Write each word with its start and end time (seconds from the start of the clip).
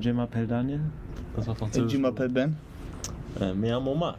Je 0.00 0.12
m'appelle 0.12 0.46
Daniel. 0.46 0.80
Das 1.36 1.46
war 1.46 1.54
französisch. 1.54 1.92
Jim 1.92 2.04
Appel 2.06 2.28
Ben. 2.28 2.56
Äh, 3.40 3.52
mehr 3.54 3.78
Momak. 3.78 4.18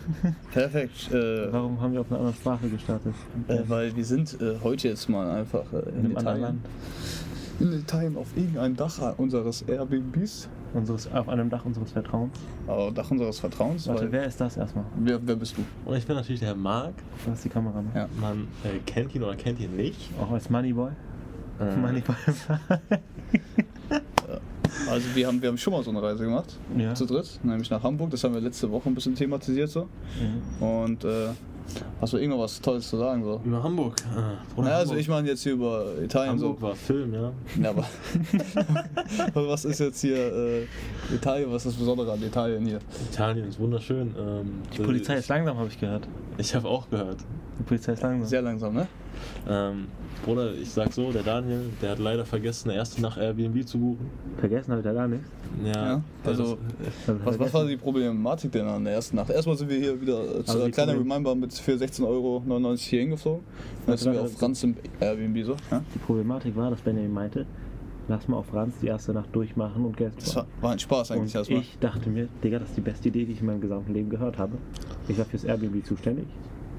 Perfekt. 0.52 1.12
Äh, 1.12 1.52
Warum 1.52 1.80
haben 1.80 1.92
wir 1.92 2.00
auf 2.00 2.10
einer 2.10 2.18
anderen 2.18 2.36
Sprache 2.36 2.68
gestartet? 2.68 3.14
äh, 3.46 3.58
weil 3.68 3.94
wir 3.94 4.04
sind 4.04 4.40
äh, 4.40 4.56
heute 4.62 4.88
jetzt 4.88 5.08
mal 5.08 5.30
einfach 5.30 5.64
äh, 5.72 5.76
in 5.90 6.06
in 6.06 6.16
einem 6.16 6.16
anderen 6.16 6.16
Italien. 6.16 6.42
Land. 6.42 6.60
In 7.60 7.72
Italien 7.72 8.16
auf 8.16 8.36
irgendein 8.36 8.76
Dach 8.76 9.18
unseres 9.18 9.62
Airbnbs. 9.62 10.48
Unseres, 10.74 11.10
auf 11.12 11.28
einem 11.28 11.50
Dach 11.50 11.64
unseres 11.64 11.92
Vertrauens. 11.92 12.38
Aber 12.66 12.90
Dach 12.90 13.10
unseres 13.10 13.38
Vertrauens. 13.40 13.86
Warte, 13.86 14.04
weil, 14.04 14.12
wer 14.12 14.26
ist 14.26 14.40
das 14.40 14.56
erstmal? 14.56 14.84
wer, 14.98 15.18
wer 15.26 15.36
bist 15.36 15.56
du? 15.56 15.64
Und 15.84 15.96
ich 15.96 16.06
bin 16.06 16.16
natürlich 16.16 16.40
der 16.40 16.54
Marc. 16.54 16.94
Das 17.26 17.36
ist 17.36 17.44
die 17.44 17.48
Kamera. 17.48 17.82
Ne? 17.82 17.88
Ja. 17.94 18.08
Man 18.20 18.48
äh, 18.64 18.78
kennt 18.86 19.14
ihn 19.14 19.22
oder 19.22 19.36
kennt 19.36 19.60
ihn 19.60 19.76
nicht. 19.76 20.10
Auch 20.20 20.30
als 20.30 20.50
Moneyboy. 20.50 20.90
Äh, 21.60 21.76
Moneyboy. 21.76 22.14
Also 24.90 25.06
wir 25.14 25.26
haben, 25.26 25.40
wir 25.42 25.48
haben 25.48 25.58
schon 25.58 25.72
mal 25.72 25.82
so 25.82 25.90
eine 25.90 26.02
Reise 26.02 26.24
gemacht. 26.24 26.56
ja. 26.76 26.94
Zu 26.94 27.06
dritt. 27.06 27.38
Nämlich 27.42 27.70
nach 27.70 27.82
Hamburg. 27.82 28.10
Das 28.10 28.24
haben 28.24 28.34
wir 28.34 28.40
letzte 28.40 28.70
Woche 28.70 28.88
ein 28.88 28.94
bisschen 28.94 29.14
thematisiert 29.14 29.68
so. 29.70 29.86
Mhm. 30.20 30.62
Und 30.64 31.04
äh, 31.04 31.28
hast 32.00 32.12
du 32.14 32.16
irgendwas 32.16 32.60
Tolles 32.60 32.88
zu 32.88 32.96
sagen 32.96 33.22
so? 33.24 33.40
Über 33.44 33.62
Hamburg. 33.62 33.94
Äh, 34.00 34.58
oder 34.58 34.64
Naja, 34.64 34.76
also 34.78 34.90
Hamburg. 34.90 35.00
ich 35.00 35.08
meine 35.08 35.28
jetzt 35.28 35.42
hier 35.42 35.52
über 35.52 35.84
Italien 36.02 36.32
Hamburg 36.32 36.56
so. 36.60 36.66
war 36.66 36.74
Film, 36.74 37.12
ja. 37.14 37.32
Ja, 37.62 37.70
aber 37.70 37.84
aber 39.34 39.48
was 39.48 39.64
ist 39.64 39.80
jetzt 39.80 40.00
hier 40.00 40.16
äh, 40.16 40.66
Italien? 41.14 41.50
Was 41.50 41.66
ist 41.66 41.72
das 41.74 41.78
Besondere 41.80 42.12
an 42.12 42.22
Italien 42.22 42.64
hier? 42.66 42.78
Italien 43.12 43.46
ist 43.48 43.58
wunderschön. 43.60 44.14
Ähm, 44.18 44.62
Die 44.76 44.82
Polizei 44.82 45.16
ist 45.16 45.28
langsam, 45.28 45.56
habe 45.58 45.68
ich 45.68 45.78
gehört. 45.78 46.08
Ich 46.38 46.54
habe 46.54 46.68
auch 46.68 46.88
gehört. 46.88 47.18
Die 47.58 47.62
Polizei 47.64 47.92
ist 47.92 48.02
langsam. 48.02 48.28
Sehr 48.28 48.42
langsam, 48.42 48.74
ne? 48.74 48.86
Ähm, 49.48 49.86
Bruder, 50.24 50.54
ich 50.54 50.70
sag 50.70 50.92
so, 50.92 51.10
der 51.10 51.22
Daniel, 51.22 51.62
der 51.82 51.90
hat 51.92 51.98
leider 51.98 52.24
vergessen, 52.24 52.68
eine 52.70 52.78
erste 52.78 53.00
Nacht 53.02 53.18
Airbnb 53.18 53.66
zu 53.66 53.78
buchen. 53.78 54.10
Vergessen 54.38 54.70
habe 54.70 54.80
ich 54.80 54.84
da 54.84 54.92
gar 54.92 55.08
nichts. 55.08 55.28
Ja, 55.64 55.72
Ja, 55.86 56.02
also- 56.24 56.58
Was, 57.24 57.38
was 57.38 57.54
war 57.54 57.66
die 57.66 57.76
Problematik 57.76 58.52
denn 58.52 58.66
an 58.66 58.84
der 58.84 58.94
ersten 58.94 59.16
Nacht? 59.16 59.30
Erstmal 59.30 59.56
sind 59.56 59.70
wir 59.70 59.78
hier 59.78 60.00
wieder 60.00 60.22
äh, 60.22 60.44
zu 60.44 60.52
Also 60.52 60.62
einer 60.62 60.70
kleiner 60.70 60.92
Problem- 60.94 61.12
Reminder 61.12 61.34
mit 61.34 61.52
für 61.54 61.72
16,99 61.72 62.06
Euro 62.06 62.42
hier 62.76 63.00
hingeflogen. 63.00 63.40
Dann 63.86 63.92
Also 63.92 64.04
sind 64.04 64.12
wir 64.12 64.22
auf 64.22 64.42
Ranz 64.42 64.62
im 64.62 64.76
Airbnb 65.00 65.44
so. 65.44 65.56
Ja? 65.70 65.82
Die 65.94 65.98
Problematik 65.98 66.54
war, 66.56 66.70
dass 66.70 66.80
Benjamin 66.80 67.12
meinte, 67.12 67.46
lass 68.08 68.28
mal 68.28 68.36
auf 68.36 68.46
Franz 68.46 68.74
die 68.80 68.86
erste 68.86 69.12
Nacht 69.12 69.34
durchmachen 69.34 69.84
und 69.84 69.96
Geld 69.96 70.12
Das 70.16 70.30
sparen. 70.32 70.46
war, 70.60 70.62
war 70.64 70.72
ein 70.72 70.78
Spaß 70.78 71.10
eigentlich 71.12 71.34
erstmal. 71.34 71.60
ich 71.60 71.76
dachte 71.80 72.08
mir, 72.10 72.28
Digga, 72.44 72.58
das 72.60 72.68
ist 72.68 72.76
die 72.76 72.82
beste 72.82 73.08
Idee, 73.08 73.24
die 73.24 73.32
ich 73.32 73.40
in 73.40 73.46
meinem 73.46 73.60
gesamten 73.60 73.92
Leben 73.94 74.10
gehört 74.10 74.38
habe. 74.38 74.52
Ich 75.08 75.18
war 75.18 75.24
fürs 75.24 75.44
Airbnb 75.44 75.84
zuständig 75.84 76.26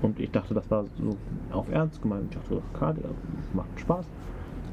und 0.01 0.19
ich 0.19 0.31
dachte, 0.31 0.53
das 0.53 0.69
war 0.69 0.85
so 1.01 1.17
auf 1.51 1.69
Ernst 1.69 2.01
gemeint. 2.01 2.25
Ich 2.29 2.37
dachte, 2.37 2.61
klar, 2.73 2.95
macht 3.53 3.79
Spaß. 3.79 4.05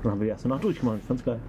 Dann 0.02 0.12
haben 0.12 0.20
wir 0.20 0.26
die 0.26 0.30
erste 0.30 0.48
Nacht 0.48 0.62
durchgemacht, 0.62 0.98
ich 0.98 1.04
fand's 1.04 1.24
geil. 1.24 1.40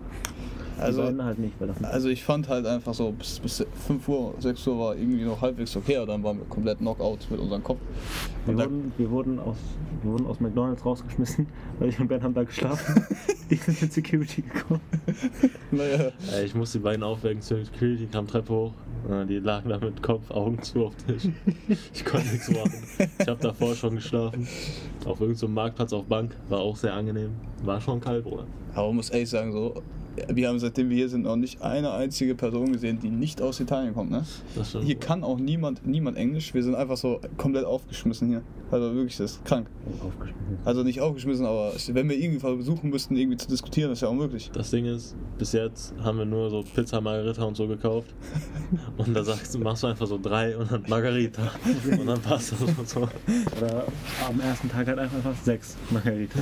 Also- 0.80 1.04
halt 1.04 1.40
nicht, 1.40 1.60
weil 1.60 1.68
das 1.68 1.84
Also 1.84 2.10
ich 2.10 2.24
fand 2.24 2.48
halt 2.50 2.66
einfach 2.66 2.94
so, 2.94 3.12
bis, 3.12 3.40
bis 3.40 3.66
5 3.88 4.08
Uhr, 4.08 4.34
6 4.40 4.68
Uhr 4.68 4.80
war 4.80 4.96
irgendwie 4.96 5.24
noch 5.24 5.42
halbwegs 5.42 5.76
okay, 5.76 5.98
aber 5.98 6.08
dann 6.08 6.24
waren 6.24 6.38
wir 6.38 6.46
komplett 6.46 6.78
Knockout 6.80 7.20
mit 7.30 7.40
unserem 7.40 7.64
Kopf. 7.64 7.80
wir, 8.46 8.58
wurden, 8.58 8.94
wir, 8.98 9.10
wurden 9.10 9.40
aus, 9.40 9.58
wir 10.04 10.12
wurden 10.12 10.28
aus 10.28 10.40
McDonalds 10.40 10.86
rausgeschmissen, 10.86 11.48
weil 11.80 11.90
ich 11.90 12.00
und 12.00 12.08
Ben 12.08 12.22
haben 12.22 12.34
da 12.34 12.44
geschlafen. 12.44 13.06
die 13.50 13.56
sind 13.56 13.82
mit 13.82 13.92
Security 13.92 14.44
gekommen. 14.44 14.82
naja, 15.72 16.12
ich 16.44 16.54
musste 16.54 16.78
die 16.78 16.84
beiden 16.84 17.04
aufwecken, 17.04 17.42
Security 17.42 18.08
kam 18.12 18.28
Treppe 18.28 18.54
hoch. 18.54 18.74
Äh, 19.10 19.26
Die 19.26 19.40
lagen 19.40 19.70
da 19.70 19.78
mit 19.80 20.02
Kopf, 20.02 20.30
Augen 20.32 20.62
zu 20.62 20.86
auf 20.86 20.94
Tisch. 21.06 21.24
Ich 21.94 22.06
konnte 22.06 22.28
nichts 22.30 22.50
machen. 22.50 22.74
Ich 23.20 23.28
habe 23.28 23.42
davor 23.42 23.76
schon 23.76 23.96
geschlafen. 23.96 24.48
Auf 25.06 25.20
irgendeinem 25.20 25.36
so 25.36 25.48
Marktplatz 25.48 25.94
auf 25.94 26.06
Bank. 26.06 26.36
War 26.50 26.60
auch 26.60 26.76
sehr 26.76 26.94
angenehm. 26.94 27.32
War 27.64 27.80
schon 27.82 28.00
kalt, 28.02 28.24
Bruder. 28.24 28.46
aber 28.74 28.88
man 28.88 28.98
muss 28.98 29.10
ehrlich 29.10 29.30
sagen, 29.30 29.52
so, 29.52 29.82
wir 30.34 30.48
haben 30.50 30.60
seitdem 30.60 30.90
wir 30.90 30.98
hier 30.98 31.10
sind 31.10 31.24
noch 31.24 31.36
nicht 31.36 31.62
eine 31.62 31.92
einzige 31.92 32.34
Person 32.36 32.74
gesehen, 32.74 33.00
die 33.00 33.10
nicht 33.10 33.42
aus 33.42 33.60
Italien 33.60 33.94
kommt, 33.94 34.10
ne? 34.12 34.26
Hier 34.82 34.96
kann 34.96 35.24
auch 35.24 35.38
niemand, 35.38 35.86
niemand 35.86 36.18
Englisch. 36.18 36.54
Wir 36.54 36.64
sind 36.64 36.76
einfach 36.76 36.98
so 36.98 37.20
komplett 37.38 37.66
aufgeschmissen 37.66 38.28
hier. 38.30 38.42
Also 38.70 38.94
wirklich, 38.96 39.18
das 39.18 39.32
ist 39.32 39.46
krank. 39.46 39.68
Aufgeschmissen. 40.04 40.58
Also 40.66 40.84
nicht 40.84 41.00
aufgeschmissen, 41.00 41.46
aber 41.46 41.74
wenn 41.90 42.10
wir 42.10 42.18
irgendwie 42.18 42.40
versuchen 42.40 42.90
müssten, 42.90 43.16
irgendwie 43.16 43.38
zu 43.38 43.48
diskutieren, 43.48 43.92
ist 43.92 44.02
ja 44.02 44.10
unmöglich. 44.10 44.52
Das 44.52 44.72
Ding 44.72 44.86
ist, 44.86 45.16
bis 45.38 45.54
jetzt 45.54 45.94
haben 46.04 46.18
wir 46.18 46.26
nur 46.26 46.50
so 46.50 46.64
Pizza 46.64 47.00
Margarita 47.00 47.44
und 47.44 47.56
so 47.56 47.68
gekauft. 47.68 48.14
Und 48.98 49.14
da 49.14 49.24
sagst 49.24 49.56
du, 49.56 49.60
machst 49.60 49.84
du 49.84 49.88
einfach 49.88 50.08
so 50.08 50.20
drei 50.22 50.58
und 50.58 50.70
dann 50.72 50.84
Margarita. 50.88 51.52
Und 51.90 52.06
dann 52.06 52.20
passt 52.22 52.52
das 52.52 52.62
und 52.62 52.90
so. 52.90 53.08
Oder 53.58 53.86
am 54.28 54.40
ersten 54.42 54.70
Tag 54.70 54.88
halt 54.88 55.00
einfach 55.00 55.34
sechs 55.44 55.78
Margarita. 55.90 56.40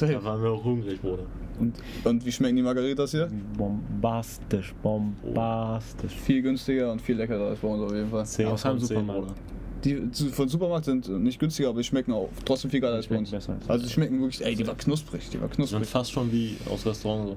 Da 0.00 0.24
waren 0.24 0.42
wir 0.42 0.50
auch 0.50 0.64
hungrig, 0.64 1.00
Bruder. 1.00 1.24
Und, 1.60 1.76
und 2.04 2.24
wie 2.24 2.32
schmecken 2.32 2.56
die 2.56 2.62
Margaritas 2.62 3.10
hier? 3.10 3.28
Bombastisch, 3.56 4.74
bombastisch. 4.82 6.12
Viel 6.12 6.42
günstiger 6.42 6.90
und 6.90 7.02
viel 7.02 7.16
leckerer 7.16 7.48
als 7.48 7.58
bei 7.60 7.68
uns 7.68 7.82
auf 7.82 7.92
jeden 7.92 8.10
Fall. 8.10 8.26
Zehn 8.26 8.46
Außer 8.46 8.70
im 8.70 8.78
von 8.78 8.86
zehn, 8.86 8.98
Supermarkt. 8.98 9.40
Die 9.84 9.96
von 10.32 10.48
Supermarkt 10.48 10.86
sind 10.86 11.08
nicht 11.08 11.38
günstiger, 11.38 11.68
aber 11.68 11.78
die 11.78 11.84
schmecken 11.84 12.12
auch 12.12 12.28
trotzdem 12.44 12.70
viel 12.70 12.80
geiler 12.80 12.96
als 12.96 13.06
bei 13.06 13.16
uns. 13.18 13.30
besser 13.30 13.52
als- 13.52 13.68
Also 13.70 13.86
die 13.86 13.92
schmecken 13.92 14.20
wirklich, 14.20 14.44
ey, 14.44 14.54
die 14.54 14.66
war 14.66 14.74
knusprig, 14.76 15.28
die 15.30 15.40
war 15.40 15.48
knusprig. 15.48 15.86
fast 15.86 16.10
schon 16.12 16.32
wie 16.32 16.56
aus 16.70 16.84
Restaurant 16.84 17.28
so. 17.30 17.36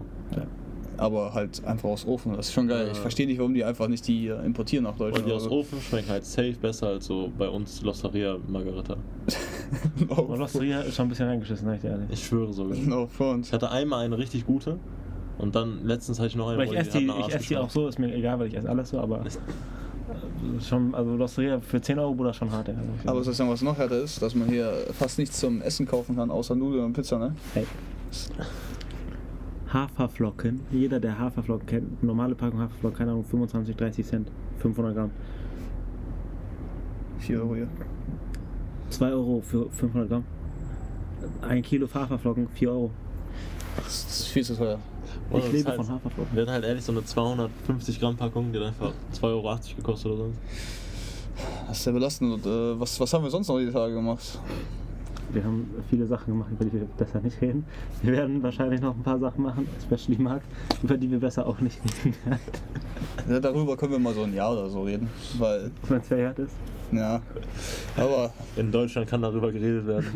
Aber 0.97 1.33
halt 1.33 1.63
einfach 1.65 1.89
aus 1.89 2.05
Ofen, 2.05 2.33
das 2.35 2.47
ist 2.49 2.53
schon 2.53 2.67
geil. 2.67 2.87
Ich 2.91 2.97
Ja. 2.97 3.01
verstehe 3.01 3.25
nicht, 3.25 3.39
warum 3.39 3.53
die 3.53 3.63
einfach 3.63 3.87
nicht 3.87 4.07
die 4.07 4.27
äh, 4.27 4.45
importieren 4.45 4.83
nach 4.83 4.95
Deutschland. 4.97 5.23
Und 5.25 5.29
die 5.29 5.35
aus. 5.35 5.47
Ofen 5.49 5.79
schmecken 5.81 6.09
halt 6.09 6.25
safe 6.25 6.53
besser 6.61 6.87
als 6.89 7.05
so 7.05 7.31
bei 7.37 7.47
uns 7.49 7.81
Losteria 7.81 8.37
Margarita. 8.47 8.97
Und 10.09 10.37
Losteria 10.37 10.81
ist 10.81 10.95
schon 10.95 11.05
ein 11.07 11.09
bisschen 11.09 11.27
reingeschissen, 11.27 11.65
sag 11.65 11.75
ich 11.75 11.81
dir 11.81 11.89
ehrlich. 11.91 12.07
Ich 12.11 12.25
schwöre 12.25 12.53
sogar. 12.53 12.77
No 12.77 13.07
front. 13.07 13.47
Ich 13.47 13.53
hatte 13.53 13.71
einmal 13.71 14.05
eine 14.05 14.17
richtig 14.17 14.45
gute 14.45 14.77
und 15.37 15.55
dann 15.55 15.85
letztens 15.85 16.19
hatte 16.19 16.27
ich 16.27 16.35
noch 16.35 16.47
eine, 16.49 16.61
Aber 16.61 16.65
ich 16.71 16.77
esse 16.77 16.99
die, 16.99 17.05
ich 17.27 17.33
esse 17.33 17.47
die 17.47 17.57
auch 17.57 17.69
so, 17.69 17.87
ist 17.87 17.97
mir 17.97 18.13
egal, 18.13 18.37
weil 18.39 18.47
ich 18.47 18.55
esse 18.55 18.69
alles 18.69 18.89
so, 18.89 18.99
aber 18.99 19.25
Ist- 19.25 19.39
schon, 20.59 20.93
also 20.95 21.15
Losteria 21.15 21.59
für 21.59 21.81
10 21.81 21.99
Euro, 21.99 22.13
Bruder, 22.13 22.33
schon 22.33 22.51
hart, 22.51 22.67
ja. 22.67 22.75
Aber 23.05 23.21
ich 23.21 23.25
sagen, 23.25 23.49
was 23.49 23.61
noch 23.61 23.77
härter 23.77 23.97
ist, 23.97 24.21
dass 24.21 24.35
man 24.35 24.47
hier 24.47 24.71
fast 24.93 25.17
nichts 25.19 25.39
zum 25.39 25.61
Essen 25.61 25.85
kaufen 25.85 26.15
kann, 26.15 26.31
außer 26.31 26.55
Nudeln 26.55 26.85
und 26.85 26.93
Pizza, 26.93 27.17
ne? 27.17 27.35
Ey. 27.55 27.65
Haferflocken, 29.71 30.61
jeder, 30.71 30.99
der 30.99 31.17
Haferflocken 31.17 31.65
kennt, 31.65 32.03
normale 32.03 32.35
Packung 32.35 32.59
Haferflocken, 32.59 32.97
keine 32.97 33.11
Ahnung, 33.11 33.23
25, 33.23 33.75
30 33.75 34.05
Cent, 34.05 34.31
500 34.59 34.95
Gramm. 34.95 35.11
4 37.19 37.39
Euro 37.39 37.55
hier. 37.55 37.67
2 38.89 39.11
Euro 39.11 39.41
für 39.41 39.69
500 39.69 40.09
Gramm. 40.09 40.23
Ein 41.41 41.61
Kilo 41.61 41.87
Haferflocken, 41.93 42.49
4 42.49 42.69
Euro. 42.69 42.91
Das 43.77 44.05
ist 44.05 44.27
viel 44.27 44.43
zu 44.43 44.55
teuer. 44.55 44.79
Ich 45.33 45.51
lebe 45.51 45.69
heißt, 45.69 45.77
von 45.77 45.89
Haferflocken. 45.89 46.35
Wir 46.35 46.41
hatten 46.41 46.51
halt 46.51 46.65
ehrlich 46.65 46.83
so 46.83 46.91
eine 46.91 47.03
250 47.03 47.99
Gramm 47.99 48.17
Packung, 48.17 48.51
die 48.51 48.59
hat 48.59 48.67
einfach 48.67 48.93
2,80 49.13 49.23
Euro 49.23 49.59
gekostet 49.77 50.11
oder 50.11 50.23
so. 50.25 50.31
Das 51.67 51.77
ist 51.77 51.83
sehr 51.83 51.93
belastend. 51.93 52.33
Und, 52.33 52.45
äh, 52.45 52.79
was, 52.79 52.99
was 52.99 53.13
haben 53.13 53.23
wir 53.23 53.31
sonst 53.31 53.47
noch 53.47 53.57
die 53.57 53.71
Tage 53.71 53.93
gemacht? 53.93 54.39
Wir 55.33 55.43
haben 55.45 55.69
viele 55.89 56.05
Sachen 56.05 56.33
gemacht, 56.33 56.51
über 56.51 56.65
die 56.65 56.73
wir 56.73 56.85
besser 56.97 57.21
nicht 57.21 57.41
reden. 57.41 57.65
Wir 58.01 58.11
werden 58.13 58.43
wahrscheinlich 58.43 58.81
noch 58.81 58.95
ein 58.95 59.01
paar 59.03 59.17
Sachen 59.17 59.43
machen, 59.43 59.67
especially 59.77 60.21
Marc, 60.21 60.41
über 60.83 60.97
die 60.97 61.09
wir 61.09 61.19
besser 61.19 61.47
auch 61.47 61.59
nicht 61.61 61.79
reden 62.03 62.15
werden. 62.25 62.39
Ja, 63.29 63.39
darüber 63.39 63.77
können 63.77 63.93
wir 63.93 63.99
mal 63.99 64.13
so 64.13 64.23
ein 64.23 64.33
Jahr 64.33 64.51
oder 64.51 64.69
so 64.69 64.83
reden. 64.83 65.09
Weil, 65.37 65.71
Wenn 65.87 66.01
es 66.01 66.07
verjährt 66.07 66.39
ist. 66.39 66.55
Ja. 66.91 67.21
Aber 67.97 68.31
In 68.55 68.71
Deutschland 68.71 69.07
kann 69.07 69.21
darüber 69.21 69.51
geredet 69.51 69.85
werden, 69.87 70.07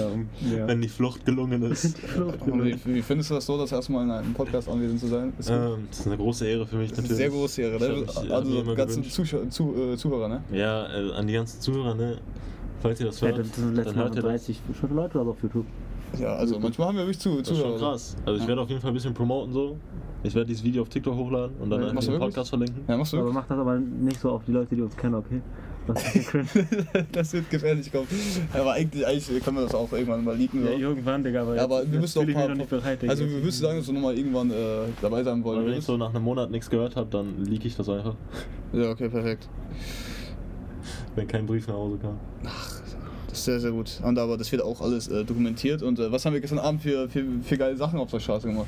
Ähm, 0.00 0.28
ja. 0.56 0.66
wenn 0.66 0.80
die 0.80 0.88
Flucht 0.88 1.24
gelungen 1.24 1.62
ist. 1.62 1.96
und 2.46 2.64
wie, 2.64 2.76
wie 2.84 3.02
findest 3.02 3.30
du 3.30 3.34
das 3.34 3.46
so, 3.46 3.58
das 3.58 3.72
erste 3.72 3.92
Mal 3.92 4.04
in 4.04 4.10
einem 4.10 4.34
Podcast 4.34 4.68
anwesend 4.68 5.00
zu 5.00 5.06
sein? 5.08 5.32
Ist 5.38 5.50
ähm, 5.50 5.86
das 5.90 6.00
ist 6.00 6.06
eine 6.06 6.16
große 6.16 6.46
Ehre 6.46 6.66
für 6.66 6.76
mich 6.76 6.90
Das 6.90 6.98
ist 6.98 7.04
natürlich. 7.10 7.24
eine 7.24 7.30
sehr 7.32 7.38
große 7.40 7.62
Ehre. 7.62 8.04
Ich 8.06 8.22
Ne? 8.22 8.28
äh, 8.28 8.32
Also 8.32 8.60
immer 8.60 8.74
ganzen. 8.74 9.04
Zuschauer, 9.04 9.48
zu, 9.50 9.74
äh, 9.76 9.96
Zuhörer, 9.96 10.28
ne? 10.28 10.42
Ja, 10.52 10.86
äh, 10.86 11.12
an 11.12 11.26
die 11.26 11.32
ganzen 11.34 11.60
Zuhörer, 11.60 11.94
ne? 11.94 12.18
Falls 12.80 12.98
ihr 13.00 13.06
das 13.06 13.20
Ja, 13.20 13.28
hört, 13.28 13.38
das 13.40 13.54
sind 13.56 13.74
letztes 13.74 13.84
dann 13.94 13.96
Mal 13.96 14.04
hört 14.04 14.16
ihr 14.16 14.22
das. 14.22 14.30
30 14.46 14.60
schon 14.80 14.94
Leute 14.96 15.20
aber 15.20 15.30
auf 15.30 15.42
YouTube. 15.42 15.66
Ja, 16.18 16.34
also 16.36 16.58
manchmal 16.58 16.88
haben 16.88 16.96
wir 16.96 17.04
wirklich 17.04 17.18
zu, 17.18 17.38
Das 17.38 17.50
ist 17.50 17.58
schon 17.58 17.78
krass. 17.78 18.16
Also 18.26 18.40
ich 18.40 18.46
werde 18.46 18.60
auf 18.60 18.68
jeden 18.68 18.80
Fall 18.80 18.90
ein 18.90 18.94
bisschen 18.94 19.14
promoten 19.14 19.52
so. 19.52 19.78
Ich 20.24 20.34
werde 20.34 20.46
dieses 20.46 20.62
Video 20.62 20.82
auf 20.82 20.88
TikTok 20.88 21.16
hochladen 21.16 21.56
und 21.58 21.70
dann 21.70 21.80
Ja, 21.82 21.88
einfach 21.88 22.00
den 22.02 22.12
wirklich? 22.12 22.28
Podcast 22.28 22.50
verlinken. 22.50 22.84
Ja, 22.86 22.96
machst 22.96 23.12
du 23.12 23.18
Aber 23.18 23.32
mach 23.32 23.46
das 23.46 23.58
aber 23.58 23.78
nicht 23.78 24.20
so 24.20 24.30
auf 24.30 24.44
die 24.44 24.52
Leute, 24.52 24.76
die 24.76 24.82
uns 24.82 24.96
kennen, 24.96 25.14
okay? 25.16 25.40
Das 27.10 27.32
wird 27.32 27.50
gefährlich 27.50 27.90
kommen. 27.90 28.06
Aber 28.52 28.72
eigentlich, 28.74 29.04
eigentlich 29.04 29.42
können 29.42 29.56
wir 29.56 29.64
das 29.64 29.74
auch 29.74 29.90
irgendwann 29.92 30.22
mal 30.22 30.36
leaken. 30.36 30.62
So. 30.62 30.68
ja, 30.68 30.78
irgendwann, 30.78 31.24
Digga, 31.24 31.42
aber, 31.42 31.56
Ja, 31.56 31.64
aber 31.64 31.90
wir 31.90 31.98
müssen 31.98 32.18
auch 32.20 32.22
ein 32.22 32.48
noch 32.48 32.54
nicht 32.54 32.70
paar, 32.70 32.78
bereit, 32.78 33.02
Digga. 33.02 33.10
Also 33.10 33.28
wir 33.28 33.38
müssen 33.38 33.62
sagen, 33.62 33.78
dass 33.78 33.86
du 33.86 33.92
nochmal 33.92 34.16
irgendwann 34.16 34.50
äh, 34.52 34.54
dabei 35.00 35.24
sein 35.24 35.42
wollen 35.42 35.60
Und 35.60 35.66
wenn 35.66 35.78
ich 35.78 35.84
so 35.84 35.96
nach 35.96 36.10
einem 36.10 36.22
Monat 36.22 36.52
nichts 36.52 36.70
gehört 36.70 36.94
habe, 36.94 37.08
dann 37.10 37.44
leak 37.44 37.64
ich 37.64 37.74
das 37.76 37.88
einfach. 37.88 38.14
Ja, 38.72 38.90
okay, 38.90 39.08
perfekt. 39.08 39.48
Wenn 41.16 41.26
kein 41.26 41.46
Brief 41.46 41.66
nach 41.66 41.74
Hause 41.74 41.98
kam. 41.98 42.18
Das 43.32 43.38
ist 43.38 43.44
sehr, 43.46 43.60
sehr 43.60 43.70
gut. 43.70 43.98
Und 44.04 44.18
aber 44.18 44.36
das 44.36 44.52
wird 44.52 44.62
auch 44.62 44.82
alles 44.82 45.08
äh, 45.08 45.24
dokumentiert. 45.24 45.82
Und 45.82 45.98
äh, 45.98 46.12
was 46.12 46.24
haben 46.26 46.34
wir 46.34 46.40
gestern 46.40 46.58
Abend 46.58 46.82
für, 46.82 47.08
für, 47.08 47.24
für 47.42 47.56
geile 47.56 47.76
Sachen 47.76 47.98
auf 47.98 48.10
der 48.10 48.20
Straße 48.20 48.46
gemacht? 48.46 48.66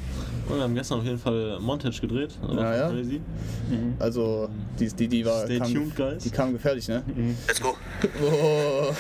Und 0.49 0.57
wir 0.57 0.63
haben 0.63 0.75
gestern 0.75 1.01
auf 1.01 1.05
jeden 1.05 1.19
Fall 1.19 1.59
Montage 1.61 2.01
gedreht. 2.01 2.31
War 2.41 2.57
Ja, 2.57 2.77
ja. 2.77 2.91
Crazy. 2.91 3.21
Mhm. 3.69 3.95
Also, 3.99 4.49
die, 4.81 4.89
die, 4.89 5.09
die 5.09 5.25
war. 5.27 5.45
Stay 5.45 5.59
kam, 5.59 5.73
tuned, 5.73 5.97
guys. 5.97 6.23
Die 6.25 6.31
kam 6.31 6.53
gefährlich, 6.53 6.89
ne? 6.89 7.03
Mhm. 7.07 7.37
Let's 7.47 7.61
go! 7.61 7.75
Oh. 8.23 8.93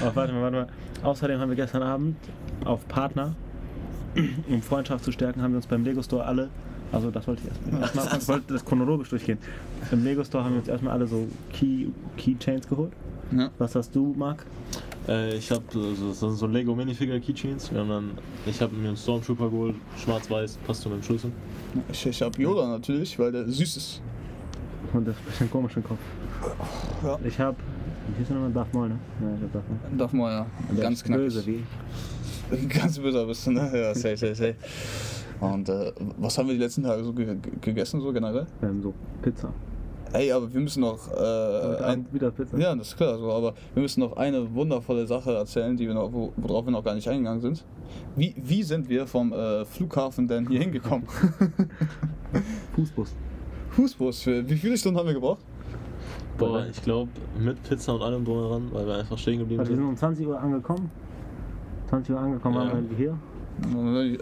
Aber 0.00 0.16
warte 0.16 0.32
mal, 0.32 0.42
warte 0.42 0.56
mal. 0.56 0.68
Außerdem 1.02 1.38
haben 1.38 1.48
wir 1.48 1.56
gestern 1.56 1.82
Abend 1.82 2.16
auf 2.64 2.86
Partner 2.88 3.34
um 4.48 4.62
Freundschaft 4.62 5.04
zu 5.04 5.12
stärken, 5.12 5.42
haben 5.42 5.52
wir 5.52 5.56
uns 5.56 5.66
beim 5.66 5.84
Lego 5.84 6.02
Store 6.02 6.24
alle, 6.24 6.50
also 6.90 7.10
das 7.10 7.26
wollte 7.26 7.42
ich 7.42 7.48
erstmal, 7.48 7.80
erstmal 7.80 8.18
ich 8.18 8.28
wollte 8.28 8.52
das 8.52 8.64
chronologisch 8.64 9.08
durchgehen. 9.08 9.38
Im 9.90 10.04
Lego 10.04 10.24
Store 10.24 10.44
haben 10.44 10.52
wir 10.52 10.58
uns 10.60 10.68
erstmal 10.68 10.94
alle 10.94 11.06
so 11.06 11.26
Key, 11.52 11.88
Keychains 12.16 12.68
geholt. 12.68 12.92
Ja. 13.36 13.50
Was 13.58 13.74
hast 13.74 13.94
du, 13.94 14.14
Marc? 14.16 14.44
Äh, 15.08 15.36
ich 15.36 15.50
habe 15.50 15.62
so, 15.70 15.92
das 16.08 16.20
sind 16.20 16.32
so 16.32 16.46
Lego 16.46 16.74
Minifigure 16.74 17.20
Keychains. 17.20 17.72
Wir 17.72 17.80
haben 17.80 17.88
dann, 17.88 18.10
ich 18.46 18.60
habe 18.60 18.74
mir 18.76 18.88
einen 18.88 18.96
Stormtrooper 18.96 19.50
geholt, 19.50 19.74
schwarz-weiß, 19.96 20.58
passt 20.66 20.82
zu 20.82 20.88
meinem 20.90 21.02
Schlüssel. 21.02 21.32
Ich, 21.90 22.06
ich 22.06 22.22
hab 22.22 22.38
Yoda 22.38 22.68
natürlich, 22.68 23.18
weil 23.18 23.32
der 23.32 23.48
süß 23.48 23.76
ist. 23.76 24.02
Und 24.92 25.06
das 25.08 25.14
ist 25.16 25.20
ein 25.22 25.26
bisschen 25.26 25.50
komisch 25.50 25.76
im 25.76 25.84
Kopf. 25.84 25.98
Ja. 27.02 27.18
Ich 27.24 27.38
habe, 27.40 27.56
wie 28.08 28.18
hieß 28.18 28.28
der 28.28 28.36
nochmal? 28.36 28.52
Darth 28.52 28.74
Maul, 28.74 28.88
ne? 28.90 28.98
Ja, 29.22 29.28
ich 29.36 29.42
hab 29.42 29.52
Darth 29.52 29.68
Maul. 29.68 29.98
Darf 29.98 30.12
mal 30.12 30.30
ja. 30.32 30.46
Der 30.74 30.82
Ganz 30.84 30.98
ist 30.98 31.04
knackig. 31.04 31.24
Böse, 31.24 31.46
wie. 31.46 31.64
Ganz 32.68 32.98
böser 32.98 33.26
bist 33.26 33.46
du, 33.46 33.52
ne? 33.52 33.70
Ja, 33.74 33.94
safe, 33.94 34.16
safe, 34.16 34.34
safe. 34.34 34.54
Und 35.40 35.68
äh, 35.68 35.90
was 36.18 36.36
haben 36.38 36.46
wir 36.48 36.54
die 36.54 36.60
letzten 36.60 36.82
Tage 36.82 37.02
so 37.02 37.12
ge 37.12 37.24
ge- 37.24 37.36
gegessen, 37.60 38.00
so 38.00 38.12
generell? 38.12 38.46
Ähm, 38.62 38.82
so 38.82 38.92
Pizza. 39.22 39.52
Ey, 40.12 40.30
aber 40.30 40.52
wir 40.52 40.60
müssen 40.60 40.80
noch 40.80 41.08
äh, 41.10 41.82
ein, 41.84 42.06
wieder 42.12 42.30
Pizza. 42.30 42.58
Ja, 42.58 42.74
das 42.74 42.88
ist 42.88 42.96
klar, 42.96 43.18
so, 43.18 43.32
aber 43.32 43.54
wir 43.74 43.82
müssen 43.82 44.00
noch 44.00 44.16
eine 44.16 44.54
wundervolle 44.54 45.06
Sache 45.06 45.32
erzählen, 45.34 45.74
die 45.76 45.86
wir 45.86 45.94
noch, 45.94 46.12
wo, 46.12 46.32
worauf 46.36 46.66
wir 46.66 46.70
noch 46.72 46.84
gar 46.84 46.94
nicht 46.94 47.08
eingegangen 47.08 47.40
sind. 47.40 47.64
Wie, 48.14 48.34
wie 48.36 48.62
sind 48.62 48.88
wir 48.90 49.06
vom 49.06 49.32
äh, 49.32 49.64
Flughafen 49.64 50.28
denn 50.28 50.46
hier 50.48 50.60
hingekommen? 50.60 51.06
Fußbus. 52.76 53.14
Fußbus, 53.70 54.22
für 54.22 54.48
wie 54.48 54.56
viele 54.56 54.76
Stunden 54.76 54.98
haben 54.98 55.06
wir 55.06 55.14
gebraucht? 55.14 55.40
Boah, 56.36 56.66
ich 56.70 56.82
glaube 56.82 57.10
mit 57.38 57.62
Pizza 57.62 57.94
und 57.94 58.02
allem 58.02 58.24
drum 58.24 58.38
heran, 58.38 58.68
weil 58.72 58.86
wir 58.86 58.94
einfach 58.96 59.16
stehen 59.18 59.38
geblieben 59.38 59.60
Also 59.60 59.70
wir 59.72 59.76
sind 59.76 59.84
sind. 59.84 59.92
um 59.92 59.96
20 59.96 60.26
Uhr 60.26 60.38
angekommen. 60.40 60.90
20 61.88 62.14
Uhr 62.14 62.20
angekommen 62.20 62.54
Ja. 62.56 62.72
waren 62.72 62.90
wir 62.90 62.96
hier. 62.96 63.18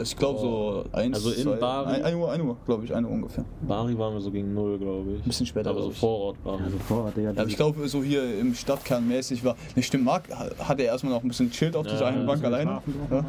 Ich 0.03 0.17
glaube 0.17 0.39
so 0.41 0.85
eins, 0.93 1.17
Also 1.17 1.31
in 1.31 1.43
zwei, 1.43 1.57
Bari? 1.57 1.95
ein, 1.97 2.03
ein 2.05 2.15
Uhr, 2.17 2.31
ein 2.31 2.41
Uhr, 2.43 2.57
glaube 2.67 2.85
ich, 2.85 2.95
eine 2.95 3.07
Uhr 3.07 3.13
ungefähr. 3.15 3.45
Bari 3.67 3.97
waren 3.99 4.15
wir 4.15 4.21
so 4.21 4.31
gegen 4.31 4.53
null, 4.55 4.79
glaube 4.79 5.13
ich. 5.17 5.23
Bisschen 5.23 5.47
später, 5.47 5.71
Aber 5.71 5.79
so 5.81 5.85
glaub 5.87 5.93
ich. 5.95 5.99
vor 5.99 6.19
Ort 6.21 6.45
Bari. 6.45 6.63
Also 6.65 6.79
Vorrat, 6.79 7.17
Digga. 7.17 7.31
Ja, 7.33 7.41
aber 7.41 7.49
ich 7.49 7.57
glaube, 7.57 7.89
so 7.89 8.03
hier 8.03 8.39
im 8.39 8.55
Stadtkern 8.55 9.07
mäßig 9.09 9.45
war. 9.45 9.57
Ne, 9.77 9.83
stimmt, 9.83 10.05
Marc 10.05 10.25
hatte 10.59 10.83
erstmal 10.83 11.13
noch 11.15 11.23
ein 11.23 11.29
bisschen 11.29 11.51
chillt 11.51 11.75
auf 11.77 11.87
Ja, 11.87 11.93
dieser 11.93 12.07
einen 12.07 12.27
Bank 12.27 12.45
alleine. 12.45 12.83
Ja. 13.11 13.25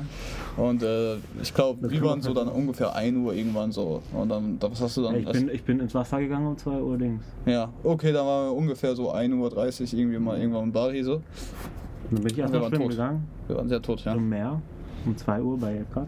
Und 0.58 0.84
äh, 0.84 1.16
ich 1.42 1.54
glaube, 1.54 1.90
wir 1.90 2.02
waren 2.04 2.22
so 2.22 2.34
dann 2.34 2.48
ungefähr 2.50 2.94
1 2.96 3.18
Uhr 3.18 3.34
irgendwann 3.34 3.72
so. 3.72 4.02
Und 4.14 4.30
dann, 4.30 4.58
da- 4.60 4.70
was 4.72 4.82
hast 4.82 4.98
du 4.98 5.04
dann? 5.04 5.16
ich, 5.16 5.26
bin, 5.32 5.50
ich 5.50 5.64
bin 5.64 5.80
ins 5.80 5.94
Wasser 5.96 6.20
gegangen 6.20 6.48
um 6.48 6.58
2 6.58 6.72
Uhr 6.82 6.98
Dings. 6.98 7.24
ja, 7.46 7.70
okay, 7.84 8.12
dann 8.12 8.26
waren 8.26 8.48
wir 8.50 8.54
ungefähr 8.58 8.96
so 8.96 9.14
1.30 9.14 9.94
Uhr 9.94 10.00
irgendwie 10.00 10.20
mal 10.20 10.38
irgendwann 10.40 10.64
im 10.64 10.72
Bari 10.72 11.04
so. 11.04 11.14
Und 11.16 11.22
dann 12.12 12.24
bin 12.24 12.32
ich 12.34 12.38
erst 12.40 12.52
wir 12.54 12.60
mal 12.60 12.64
waren 12.66 12.70
schwimmen 12.72 12.84
tot. 12.84 12.92
gegangen. 12.92 13.28
Wir 13.48 13.56
waren 13.58 13.70
sehr 13.70 13.82
tot, 13.82 14.04
ja. 14.04 14.14
Im 14.14 14.28
Meer. 14.30 14.62
Um 15.06 15.18
2 15.18 15.42
Uhr 15.42 15.58
bei 15.58 15.78
Epcot. 15.78 16.08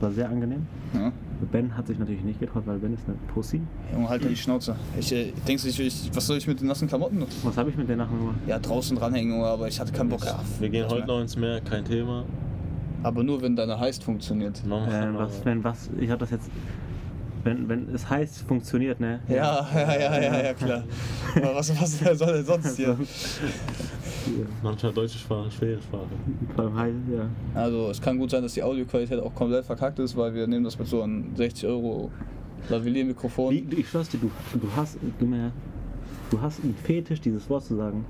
War 0.00 0.12
sehr 0.12 0.28
angenehm. 0.28 0.66
ja. 0.94 1.12
Ben 1.52 1.76
hat 1.76 1.86
sich 1.86 1.98
natürlich 1.98 2.22
nicht 2.24 2.40
getraut, 2.40 2.64
weil 2.66 2.78
Ben 2.78 2.94
ist 2.94 3.02
eine 3.06 3.16
Pussy. 3.32 3.60
Junge, 3.92 4.08
halt 4.08 4.24
dir 4.24 4.28
die 4.28 4.36
Schnauze. 4.36 4.74
Ich 4.98 5.12
äh, 5.12 5.32
denkst 5.46 5.62
du, 5.62 5.68
ich, 5.68 5.78
ich, 5.80 6.10
was 6.12 6.26
soll 6.26 6.36
ich 6.36 6.46
mit 6.48 6.60
den 6.60 6.66
nassen 6.66 6.88
Klamotten? 6.88 7.24
Was 7.44 7.56
habe 7.56 7.70
ich 7.70 7.76
mit 7.76 7.88
denen 7.88 7.98
nachher 7.98 8.16
gemacht? 8.16 8.36
Ja, 8.46 8.58
draußen 8.58 8.96
dranhängen, 8.96 9.34
Junge, 9.34 9.46
aber 9.46 9.68
ich 9.68 9.78
hatte 9.78 9.92
keinen 9.92 10.08
Bock. 10.08 10.24
Ja, 10.24 10.40
Wir 10.58 10.68
gehen 10.68 10.84
heute 10.86 10.96
mehr. 10.96 11.06
noch 11.06 11.20
ins 11.20 11.36
Meer, 11.36 11.60
kein 11.60 11.84
Thema. 11.84 12.24
Aber 13.04 13.22
nur, 13.22 13.40
wenn 13.40 13.54
deine 13.54 13.78
Heist 13.78 14.02
funktioniert. 14.02 14.64
Nochmal. 14.66 15.14
Äh, 15.14 15.16
was, 15.18 15.44
wenn 15.44 15.62
was, 15.62 15.90
ich 16.00 16.10
habe 16.10 16.18
das 16.20 16.30
jetzt. 16.30 16.50
Wenn, 17.44 17.68
wenn 17.68 17.88
es 17.94 18.10
heißt, 18.10 18.40
funktioniert, 18.42 18.98
ne? 18.98 19.20
Ja, 19.28 19.64
ja, 19.74 19.94
ja, 19.96 20.20
ja, 20.20 20.42
ja, 20.42 20.54
klar. 20.54 20.82
Aber 21.36 21.54
was, 21.54 21.80
was 21.80 22.18
soll 22.18 22.32
denn 22.34 22.44
sonst 22.44 22.76
hier? 22.76 22.96
Manchmal 24.62 24.92
deutsche 24.92 25.18
Sprache, 25.18 25.50
schwere 25.50 25.80
Sprache. 25.80 26.06
Beim 26.56 26.76
Heiß, 26.76 26.94
ja. 27.12 27.28
Also 27.54 27.90
es 27.90 28.00
kann 28.00 28.18
gut 28.18 28.30
sein, 28.30 28.42
dass 28.42 28.54
die 28.54 28.62
Audioqualität 28.62 29.20
auch 29.20 29.34
komplett 29.34 29.64
verkackt 29.64 29.98
ist, 29.98 30.16
weil 30.16 30.34
wir 30.34 30.46
nehmen 30.46 30.64
das 30.64 30.78
mit 30.78 30.88
so 30.88 31.02
einem 31.02 31.34
60 31.36 31.68
Euro 31.68 32.10
Lavalier-Mikrofon. 32.68 33.68
Ich 33.76 33.88
schwör's 33.88 34.08
dir, 34.08 34.18
du, 34.18 34.30
du 34.54 34.68
hast, 34.76 34.98
du, 35.18 35.26
mehr, 35.26 35.52
du 36.30 36.40
hast 36.40 36.62
einen 36.62 36.74
Fetisch, 36.74 37.20
dieses 37.20 37.48
Wort 37.48 37.64
zu 37.64 37.76
sagen. 37.76 38.04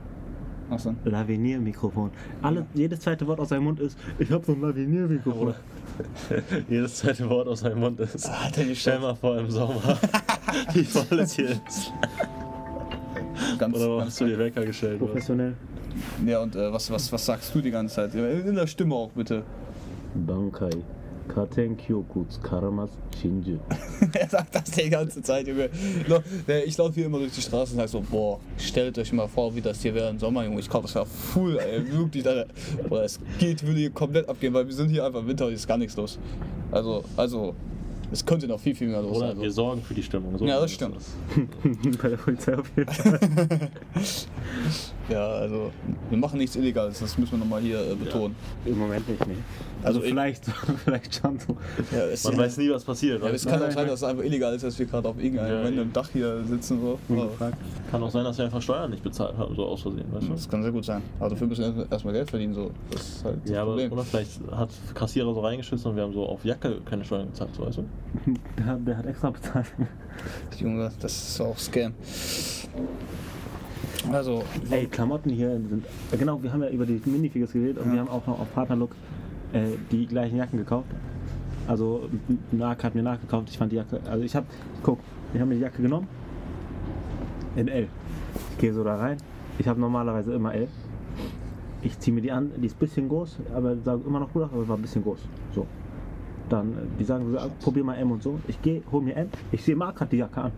Achso. 0.70 0.94
Lavinier-Mikrofon. 1.05 2.11
Alle, 2.43 2.67
jedes 2.75 3.00
zweite 3.00 3.26
Wort 3.26 3.41
aus 3.41 3.49
seinem 3.49 3.65
Mund 3.65 3.81
ist, 3.81 3.99
ich 4.19 4.31
hab 4.31 4.44
so 4.44 4.53
ein 4.53 4.61
Lavinier-Mikrofon. 4.61 5.55
Jedes 6.69 6.97
zweite 6.97 7.29
Wort 7.29 7.49
aus 7.49 7.61
seinem 7.61 7.81
Mund 7.81 7.99
ist. 7.99 8.29
Ah, 8.29 8.50
Stell 8.75 9.00
mal 9.00 9.17
vor 9.17 9.38
im 9.38 9.50
Sommer, 9.50 9.99
wie 10.73 10.85
voll 10.85 11.19
es 11.20 11.32
hier 11.32 11.49
ist. 11.50 11.93
Ganz, 13.59 13.75
Oder 13.76 13.97
ganz 13.97 14.06
hast 14.06 14.20
du 14.20 14.26
dir 14.26 14.38
Wecker 14.38 14.65
gestellt? 14.65 15.00
Was? 15.00 15.09
Professionell. 15.09 15.55
Ja, 16.26 16.40
und 16.40 16.55
äh, 16.56 16.73
was, 16.73 16.90
was, 16.90 17.11
was 17.12 17.25
sagst 17.26 17.55
du 17.55 17.61
die 17.61 17.70
ganze 17.70 17.96
Zeit? 17.96 18.14
In 18.14 18.55
der 18.55 18.67
Stimme 18.67 18.94
auch 18.94 19.11
bitte. 19.11 19.43
Bankai. 20.14 20.70
Katen 21.35 21.76
Kyokuts 21.76 22.40
Karamas 22.43 22.90
Shinju. 23.20 23.58
er 24.14 24.29
sagt 24.31 24.55
das 24.55 24.70
die 24.70 24.88
ganze 24.88 25.20
Zeit, 25.23 25.46
Junge. 25.46 25.69
Der- 26.46 26.67
Ich 26.67 26.79
laufe 26.79 26.94
hier 26.94 27.05
immer 27.05 27.19
durch 27.19 27.32
die 27.32 27.43
Straße 27.43 27.73
und 27.75 27.79
sag 27.81 27.88
so, 27.90 28.00
boah, 28.00 28.40
stellt 28.56 28.99
euch 28.99 29.12
mal 29.12 29.29
vor, 29.29 29.55
wie 29.55 29.61
das 29.61 29.82
hier 29.82 29.94
wäre 29.94 30.08
im 30.08 30.19
Sommer, 30.19 30.44
Junge. 30.44 30.58
Ich 30.61 30.70
glaube, 30.70 30.87
das 30.87 30.94
wäre 30.94 31.05
full, 31.05 31.58
ey. 31.58 31.93
Wirklich, 31.93 32.26
Alter. 32.26 32.46
Boah, 32.88 33.02
es 33.02 33.20
geht, 33.38 33.62
würde 33.62 33.79
hier 33.79 33.91
komplett 33.91 34.26
abgehen, 34.26 34.55
weil 34.55 34.67
wir 34.67 34.75
sind 34.75 34.88
hier 34.88 35.05
einfach 35.05 35.20
im 35.20 35.29
Winter 35.29 35.44
und 35.44 35.50
hier 35.50 35.56
ist 35.56 35.69
gar 35.69 35.76
nichts 35.76 35.96
los. 35.99 36.19
Also, 36.73 37.05
also, 37.14 37.55
es 38.11 38.25
könnte 38.25 38.49
noch 38.49 38.58
viel, 38.58 38.75
viel 38.75 38.88
mehr 38.88 39.02
los 39.02 39.19
Oder 39.19 39.29
sein. 39.29 39.37
wir 39.37 39.44
Also. 39.44 39.55
sorgen 39.56 39.82
für 39.82 39.93
die 39.93 40.02
Stimmung. 40.02 40.38
So 40.38 40.46
Ja, 40.46 40.58
das 40.58 40.70
stimmt. 40.73 40.96
Bei 42.02 42.08
der 42.08 42.17
Polizei 42.17 42.56
auf 42.56 42.70
jeden 42.75 42.91
Fall. 42.91 43.20
Ja, 45.09 45.27
also, 45.27 45.71
wir 46.11 46.19
machen 46.19 46.39
nichts 46.39 46.55
Illegales, 46.56 46.99
das 47.00 47.17
müssen 47.17 47.33
wir 47.33 47.39
nochmal 47.39 47.62
hier 47.62 47.81
äh, 47.81 47.95
betonen. 47.95 48.37
Im 48.67 48.79
Moment 48.79 49.09
nicht, 49.09 49.27
ne. 49.27 49.35
Also, 49.83 50.00
Also 50.00 50.03
ich- 50.03 50.11
vielleicht, 50.11 50.45
vielleicht 50.85 51.15
schon 51.15 51.39
so. 51.39 51.56
Ja, 51.91 52.05
es, 52.06 52.25
Man 52.25 52.37
weiß 52.37 52.59
nie, 52.59 52.69
was 52.71 52.85
passiert. 52.85 53.23
ja, 53.23 53.29
es 53.31 53.47
kann 53.47 53.62
auch 53.62 53.71
sein, 53.71 53.87
dass 53.87 54.00
es 54.00 54.05
einfach 54.05 54.23
illegal 54.25 54.55
ist, 54.55 54.65
dass 54.65 54.79
wir 54.79 54.85
gerade 54.87 55.09
auf 55.09 55.19
irgendeinem 55.19 55.50
Ja, 55.55 55.62
random 55.62 55.87
ja. 55.87 55.93
Dach 55.95 56.09
hier 56.12 56.45
sitzen. 56.45 56.81
So. 56.81 56.99
Aber. 57.09 57.53
Kann 57.91 58.03
auch 58.03 58.11
sein, 58.11 58.25
dass 58.25 58.37
wir 58.37 58.45
einfach 58.45 58.61
Steuern 58.61 58.91
nicht 58.91 59.03
bezahlt 59.03 59.37
haben, 59.39 59.55
so 59.55 59.65
aus 59.65 59.81
Versehen. 59.81 60.05
Weißt 60.12 60.29
du? 60.29 60.33
das 60.33 60.49
kann 60.49 60.62
sehr 60.62 60.73
gut 60.73 60.85
sein. 60.85 61.01
Aber 61.21 61.31
dafür 61.31 61.47
müssen 61.47 61.77
wir 61.77 61.87
erstmal 61.91 62.12
Geld 62.12 62.29
verdienen. 62.29 62.53
So. 62.55 62.71
Das 62.91 63.01
ist 63.09 63.25
halt 63.25 63.39
das 63.44 63.51
Ja, 63.51 63.62
aber 63.62 63.71
Problem. 63.73 63.93
oder 63.93 64.03
vielleicht 64.05 64.33
hat 64.51 64.69
Kassierer 64.94 65.33
so 65.33 65.41
reingeschissen 65.41 65.91
und 65.91 65.97
wir 65.97 66.03
haben 66.03 66.12
so 66.12 66.27
auf 66.27 66.44
Jacke 66.44 66.81
keine 66.85 67.05
Steuern 67.05 67.29
gezahlt, 67.29 67.51
so, 67.56 67.65
weißt 67.65 67.79
du? 67.79 67.85
Der, 68.59 68.75
der 68.77 68.97
hat 68.99 69.06
extra 69.06 69.31
bezahlt. 69.31 69.67
Junge, 70.61 70.91
das 71.01 71.12
ist 71.31 71.41
auch 71.41 71.56
Scam. 71.56 71.94
Also, 74.12 74.43
Ey, 74.71 74.87
Klamotten 74.87 75.31
hier 75.31 75.50
sind. 75.50 75.85
Genau, 76.19 76.43
wir 76.43 76.53
haben 76.53 76.62
ja 76.62 76.71
über 76.71 76.87
die 76.87 77.00
Minifigures 77.05 77.53
geredet 77.53 77.79
und 77.79 77.87
Ja. 77.89 77.93
wir 77.95 78.00
haben 78.00 78.09
auch 78.09 78.27
noch 78.27 78.41
auf 78.41 78.55
Partnerlook 78.55 78.91
äh, 79.53 79.62
die 79.91 80.06
gleichen 80.06 80.37
Jacken 80.37 80.59
gekauft. 80.59 80.87
Also, 81.67 82.09
Marc 82.53 82.85
hat 82.85 82.95
mir 82.95 83.03
nachgekauft, 83.03 83.49
ich 83.50 83.59
fand 83.59 83.73
die 83.73 83.77
Jacke. 83.77 84.00
Also, 84.09 84.25
ich 84.25 84.34
hab. 84.34 84.44
Guck, 84.82 84.99
ich 85.34 85.41
habe 85.41 85.49
mir 85.51 85.56
die 85.56 85.61
Jacke 85.63 85.82
genommen. 85.82 86.06
In 87.56 87.69
L. 87.69 87.89
Ich 88.53 88.58
gehe 88.58 88.72
so 88.72 88.84
da 88.84 88.96
rein. 88.96 89.17
Ich 89.58 89.67
habe 89.67 89.81
normalerweise 89.81 90.32
immer 90.32 90.55
L. 90.55 90.69
Ich 91.82 91.99
ziehe 91.99 92.15
mir 92.15 92.20
die 92.20 92.32
an, 92.32 92.51
die 92.56 92.67
ist 92.67 92.77
ein 92.77 92.79
bisschen 92.81 93.08
groß, 93.08 93.39
aber 93.55 93.77
sage 93.84 94.03
immer 94.06 94.20
noch 94.20 94.32
gut, 94.32 94.44
aus, 94.44 94.51
aber 94.53 94.67
war 94.69 94.77
ein 94.77 94.82
bisschen 94.82 95.03
groß. 95.03 95.19
So. 95.55 95.67
Dann, 96.49 96.70
äh, 96.72 96.75
die 96.99 97.05
sagen 97.05 97.31
so, 97.31 97.39
probier 97.63 97.84
mal 97.84 97.94
M 97.96 98.11
und 98.13 98.22
so. 98.22 98.39
Ich 98.49 98.61
gehe, 98.63 98.82
hol 98.91 99.03
mir 99.03 99.15
M. 99.17 99.29
Ich 99.53 99.63
sehe, 99.63 99.77
Marc 99.77 100.01
hat 100.01 100.11
die 100.13 100.17
Jacke 100.19 100.41
an. 100.41 100.53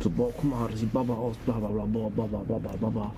So, 0.00 0.10
boah, 0.10 0.32
guck 0.36 0.44
mal, 0.44 0.68
das 0.70 0.80
sieht 0.80 0.92
Baba 0.92 1.14
aus, 1.14 1.36
bla 1.44 1.54
bla 1.54 1.68
bla 1.68 1.84
bla 1.84 2.08
bla 2.08 2.26
bla 2.26 2.58
bla 2.58 2.72
bla 2.76 2.88
bla. 2.88 3.12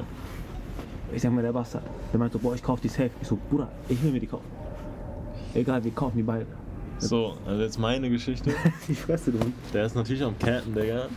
Ich 1.12 1.22
sag 1.22 1.32
mir, 1.32 1.42
der 1.42 1.52
Bastard. 1.52 1.84
Der 2.12 2.18
meint 2.18 2.32
so, 2.32 2.38
boah, 2.38 2.54
ich 2.54 2.62
kauf 2.62 2.80
die 2.80 2.88
safe. 2.88 3.10
Ich 3.20 3.28
so, 3.28 3.38
Bruder, 3.50 3.68
ich 3.88 4.02
will 4.02 4.12
mir 4.12 4.20
die 4.20 4.26
kaufen. 4.26 4.46
Egal, 5.54 5.82
wir 5.84 5.90
kaufen 5.90 6.16
die 6.16 6.22
beide. 6.22 6.46
So, 6.98 7.34
also 7.46 7.62
jetzt 7.62 7.78
meine 7.78 8.10
Geschichte. 8.10 8.52
Die 8.88 8.94
Fresse, 8.94 9.32
du. 9.32 9.38
Der 9.72 9.86
ist 9.86 9.94
natürlich 9.94 10.22
am 10.22 10.38
Canten, 10.38 10.74
Digga. 10.74 11.08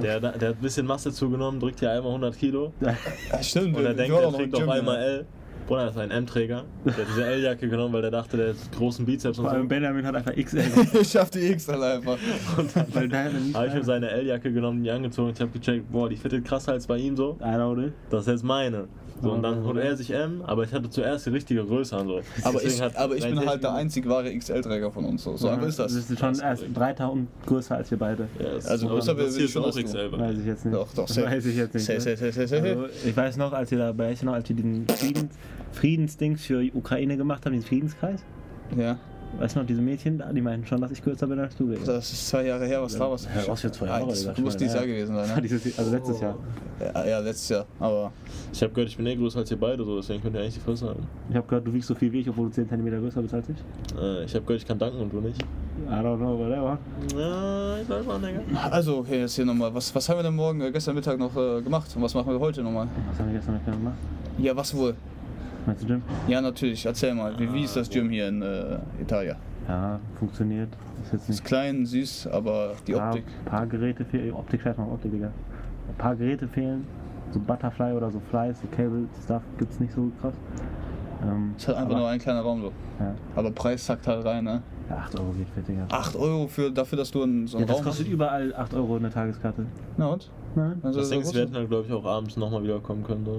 Der, 0.00 0.20
der 0.20 0.32
hat 0.32 0.42
ein 0.42 0.62
bisschen 0.62 0.86
Masse 0.86 1.10
zugenommen, 1.12 1.58
drückt 1.58 1.80
hier 1.80 1.90
einmal 1.90 2.10
100 2.10 2.38
Kilo. 2.38 2.72
ja, 2.80 3.42
stimmt. 3.42 3.76
Und 3.76 3.84
er 3.84 3.94
denkt, 3.94 4.16
er 4.16 4.28
im 4.28 4.54
auf 4.54 4.68
einmal 4.68 4.96
ja. 4.96 5.02
L. 5.02 5.26
Bruder, 5.66 5.86
das 5.86 5.94
ist 5.94 6.00
ein 6.00 6.10
M-Träger. 6.10 6.64
Der 6.84 6.92
hat 6.92 7.06
diese 7.08 7.24
L-Jacke 7.24 7.68
genommen, 7.68 7.94
weil 7.94 8.02
der 8.02 8.10
dachte, 8.10 8.36
der 8.36 8.48
hat 8.50 8.56
großen 8.76 9.06
Bizeps 9.06 9.38
und 9.38 9.44
Vor 9.44 9.52
allem 9.52 9.62
so. 9.62 9.68
Benjamin 9.68 10.06
hat 10.06 10.14
einfach 10.14 10.34
XL. 10.34 10.62
Ich 11.00 11.10
schaff 11.10 11.30
die 11.30 11.50
X 11.52 11.66
dann 11.66 11.82
einfach. 11.82 12.18
Weil 12.92 13.08
der 13.08 13.24
hat 13.24 13.32
nicht 13.32 13.54
Habe 13.54 13.66
ich 13.68 13.74
mir 13.74 13.84
seine 13.84 14.10
L-Jacke 14.10 14.52
genommen, 14.52 14.82
die 14.84 14.90
angezogen. 14.90 15.32
Ich 15.34 15.40
habe 15.40 15.50
gecheckt, 15.50 15.90
boah, 15.90 16.08
die 16.08 16.16
fittet 16.16 16.44
krasser 16.44 16.72
als 16.72 16.86
bei 16.86 16.98
ihm 16.98 17.16
so. 17.16 17.38
I 17.40 17.54
know 17.54 17.76
it. 17.78 17.92
Das 18.10 18.22
ist 18.22 18.28
jetzt 18.28 18.44
meine. 18.44 18.88
So, 19.22 19.32
und 19.32 19.42
dann 19.42 19.64
holt 19.64 19.76
er 19.78 19.96
sich 19.96 20.10
M, 20.10 20.42
aber 20.42 20.64
ich 20.64 20.72
hatte 20.72 20.90
zuerst 20.90 21.26
die 21.26 21.30
richtige 21.30 21.64
Größe 21.64 21.96
an. 21.96 22.08
So. 22.08 22.20
Aber 22.42 22.62
ich, 22.62 22.80
hat 22.80 22.96
aber 22.96 23.16
ich 23.16 23.24
bin 23.24 23.44
halt 23.46 23.62
der 23.62 23.74
einzig 23.74 24.08
wahre 24.08 24.36
XL-Träger 24.36 24.90
von 24.90 25.04
uns. 25.04 25.22
So, 25.22 25.36
so 25.36 25.48
einfach 25.48 25.66
ist 25.66 25.78
das. 25.78 25.94
Wir 25.94 26.02
sind 26.02 26.18
schon 26.18 26.38
erst 26.38 26.64
drei 26.74 26.92
Tausend 26.92 27.28
größer 27.46 27.76
als 27.76 27.90
wir 27.90 27.98
beide. 27.98 28.28
Ja, 28.38 28.54
das 28.54 28.66
Also 28.66 28.88
größer 28.88 29.16
will 29.16 29.26
ist 29.26 29.50
schon 29.50 29.64
auch. 29.64 29.70
XL. 29.74 30.12
Weiß 30.12 30.38
ich 30.38 30.46
jetzt 30.46 30.64
nicht. 30.64 30.74
Doch, 30.74 30.92
doch, 30.94 31.08
safe. 31.08 31.26
weiß 31.26 31.46
ich 31.46 31.56
jetzt 31.56 31.74
nicht. 31.74 31.84
Safe, 31.86 31.98
ne? 31.98 32.16
safe, 32.16 32.32
safe, 32.32 32.48
safe. 32.48 32.68
Also, 32.68 32.86
ich 33.06 33.16
weiß 33.16 33.36
noch, 33.36 33.52
als 33.52 33.70
wir 33.70 33.78
da 33.78 33.92
bei 33.92 34.14
noch, 34.22 34.32
als 34.34 34.48
wir 34.48 34.56
diesen 34.56 34.86
Friedens, 34.88 35.34
Friedensdings 35.72 36.44
für 36.44 36.62
Ukraine 36.74 37.16
gemacht 37.16 37.46
haben, 37.46 37.52
diesen 37.52 37.66
Friedenskreis. 37.66 38.20
Ja. 38.76 38.98
Weißt 39.38 39.56
du 39.56 39.60
noch, 39.60 39.66
diese 39.66 39.82
Mädchen 39.82 40.18
da, 40.18 40.32
die 40.32 40.40
meinten 40.40 40.64
schon, 40.66 40.80
dass 40.80 40.90
ich 40.92 41.02
kürzer 41.02 41.26
bin 41.26 41.38
als 41.40 41.56
du, 41.56 41.66
Digga. 41.68 41.84
Das 41.84 42.12
ist 42.12 42.28
zwei 42.28 42.46
Jahre 42.46 42.66
her, 42.66 42.80
was 42.82 42.96
da 42.96 43.10
was. 43.10 43.24
Ja, 43.24 43.30
was 43.48 43.60
für 43.60 43.72
zwei 43.72 43.86
Jahre, 43.86 44.04
Ah, 44.04 44.06
Das 44.08 44.20
Digga, 44.20 44.40
muss 44.42 44.56
dieses 44.56 44.74
ja. 44.74 44.80
Jahr 44.80 44.86
gewesen 44.86 45.14
sein, 45.16 45.28
Ja, 45.28 45.34
ne? 45.36 45.42
dieses, 45.42 45.78
also 45.78 45.90
letztes 45.90 46.20
Jahr. 46.20 46.36
Ja, 46.94 47.04
ja, 47.06 47.18
letztes 47.18 47.48
Jahr. 47.48 47.66
Aber 47.80 48.12
Ich 48.52 48.62
habe 48.62 48.72
gehört, 48.72 48.90
ich 48.90 48.96
bin 48.96 49.06
eh 49.06 49.16
größer 49.16 49.40
als 49.40 49.50
ihr 49.50 49.58
beide, 49.58 49.84
so, 49.84 49.96
deswegen 49.96 50.22
könnt 50.22 50.36
ihr 50.36 50.40
eigentlich 50.40 50.54
die 50.54 50.60
Fresse 50.60 50.86
halten. 50.86 51.02
Ich 51.30 51.36
habe 51.36 51.46
gehört, 51.48 51.66
du 51.66 51.72
wiegst 51.74 51.88
so 51.88 51.94
viel 51.96 52.12
wie 52.12 52.20
ich, 52.20 52.28
obwohl 52.28 52.46
du 52.46 52.52
10 52.54 52.68
cm 52.68 52.86
größer 53.00 53.22
bist 53.22 53.34
als 53.34 53.48
ich. 53.48 53.56
Äh, 54.00 54.24
ich 54.24 54.34
habe 54.34 54.44
gehört, 54.44 54.62
ich 54.62 54.66
kann 54.68 54.78
danken 54.78 55.00
und 55.00 55.12
du 55.12 55.20
nicht. 55.20 55.42
I 55.42 55.90
don't 55.90 56.16
know, 56.18 56.38
whatever. 56.38 56.78
Ja, 57.18 57.76
ich 57.82 57.88
weiß 57.88 58.06
mal, 58.06 58.18
Digga. 58.20 58.40
also, 58.70 58.98
okay, 58.98 59.20
jetzt 59.20 59.34
hier 59.34 59.44
nochmal. 59.44 59.74
Was, 59.74 59.92
was 59.94 60.08
haben 60.08 60.18
wir 60.18 60.22
denn 60.22 60.36
morgen, 60.36 60.60
äh, 60.60 60.70
gestern 60.70 60.94
Mittag 60.94 61.18
noch 61.18 61.36
äh, 61.36 61.60
gemacht 61.60 61.90
und 61.96 62.02
was 62.02 62.14
machen 62.14 62.32
wir 62.32 62.38
heute 62.38 62.62
nochmal? 62.62 62.86
Was 63.10 63.18
haben 63.18 63.26
wir 63.30 63.34
gestern 63.38 63.54
nicht 63.54 63.66
gemacht? 63.66 63.96
Ja, 64.38 64.56
was 64.56 64.74
wohl? 64.76 64.94
Meinst 65.66 65.82
du 65.84 65.88
Jim? 65.88 66.02
Ja, 66.28 66.40
natürlich. 66.40 66.84
Erzähl 66.84 67.14
mal. 67.14 67.38
Wie, 67.38 67.52
wie 67.52 67.64
ist 67.64 67.76
das 67.76 67.88
Gym 67.88 68.10
hier 68.10 68.28
in 68.28 68.42
äh, 68.42 68.78
Italien? 69.00 69.36
Ja, 69.68 69.98
funktioniert. 70.18 70.68
Ist 71.02 71.12
jetzt 71.12 71.22
Ist 71.22 71.28
nicht. 71.28 71.44
klein, 71.44 71.86
süß, 71.86 72.26
aber 72.28 72.72
die 72.86 72.92
Paar, 72.92 73.10
Optik. 73.10 73.24
paar 73.46 73.66
Geräte 73.66 74.04
fehlen. 74.04 74.32
Optik, 74.34 74.60
scheiß 74.62 74.76
mal 74.76 74.84
Optik, 74.88 75.12
Digga. 75.12 75.28
Ein 75.88 75.94
paar 75.96 76.14
Geräte 76.16 76.46
fehlen. 76.48 76.86
So 77.32 77.40
Butterfly 77.40 77.92
oder 77.92 78.10
so 78.10 78.20
Flies, 78.30 78.60
so 78.60 78.66
Cable-Stuff 78.76 79.42
gibt's 79.58 79.80
nicht 79.80 79.92
so 79.94 80.10
krass. 80.20 80.34
Ähm, 81.22 81.54
Ist 81.56 81.66
halt 81.66 81.78
einfach 81.78 81.90
aber- 81.92 82.00
nur 82.00 82.08
ein 82.08 82.18
kleiner 82.18 82.40
Raum 82.42 82.60
so. 82.60 82.72
Ja, 83.00 83.14
Aber 83.34 83.50
Preis 83.50 83.84
sackt 83.86 84.06
halt 84.06 84.24
rein, 84.24 84.44
ne? 84.44 84.62
ja 84.90 84.96
8 84.98 85.18
Euro 85.18 85.30
geht 85.32 85.48
fit, 85.48 85.66
Digga. 85.66 85.86
8 85.90 86.14
Euro 86.16 86.46
für, 86.46 86.70
dafür, 86.70 86.98
dass 86.98 87.10
du 87.10 87.22
in 87.22 87.46
so 87.46 87.56
Ja, 87.56 87.60
einen 87.60 87.68
das 87.68 87.76
Raum 87.78 87.84
kostet 87.86 88.08
überall 88.08 88.54
8 88.54 88.74
Euro 88.74 88.96
eine 88.96 89.10
Tageskarte. 89.10 89.64
Na 89.96 90.06
und? 90.08 90.30
Nein? 90.54 90.78
Also, 90.82 91.00
Das 91.00 91.08
Ding 91.08 91.22
ist, 91.22 91.34
wir 91.34 91.40
hätten 91.42 91.54
halt, 91.54 91.68
glaube 91.70 91.86
ich, 91.86 91.92
auch 91.92 92.04
abends 92.04 92.36
nochmal 92.36 92.62
wiederkommen 92.62 93.02
können. 93.02 93.24
So. 93.24 93.32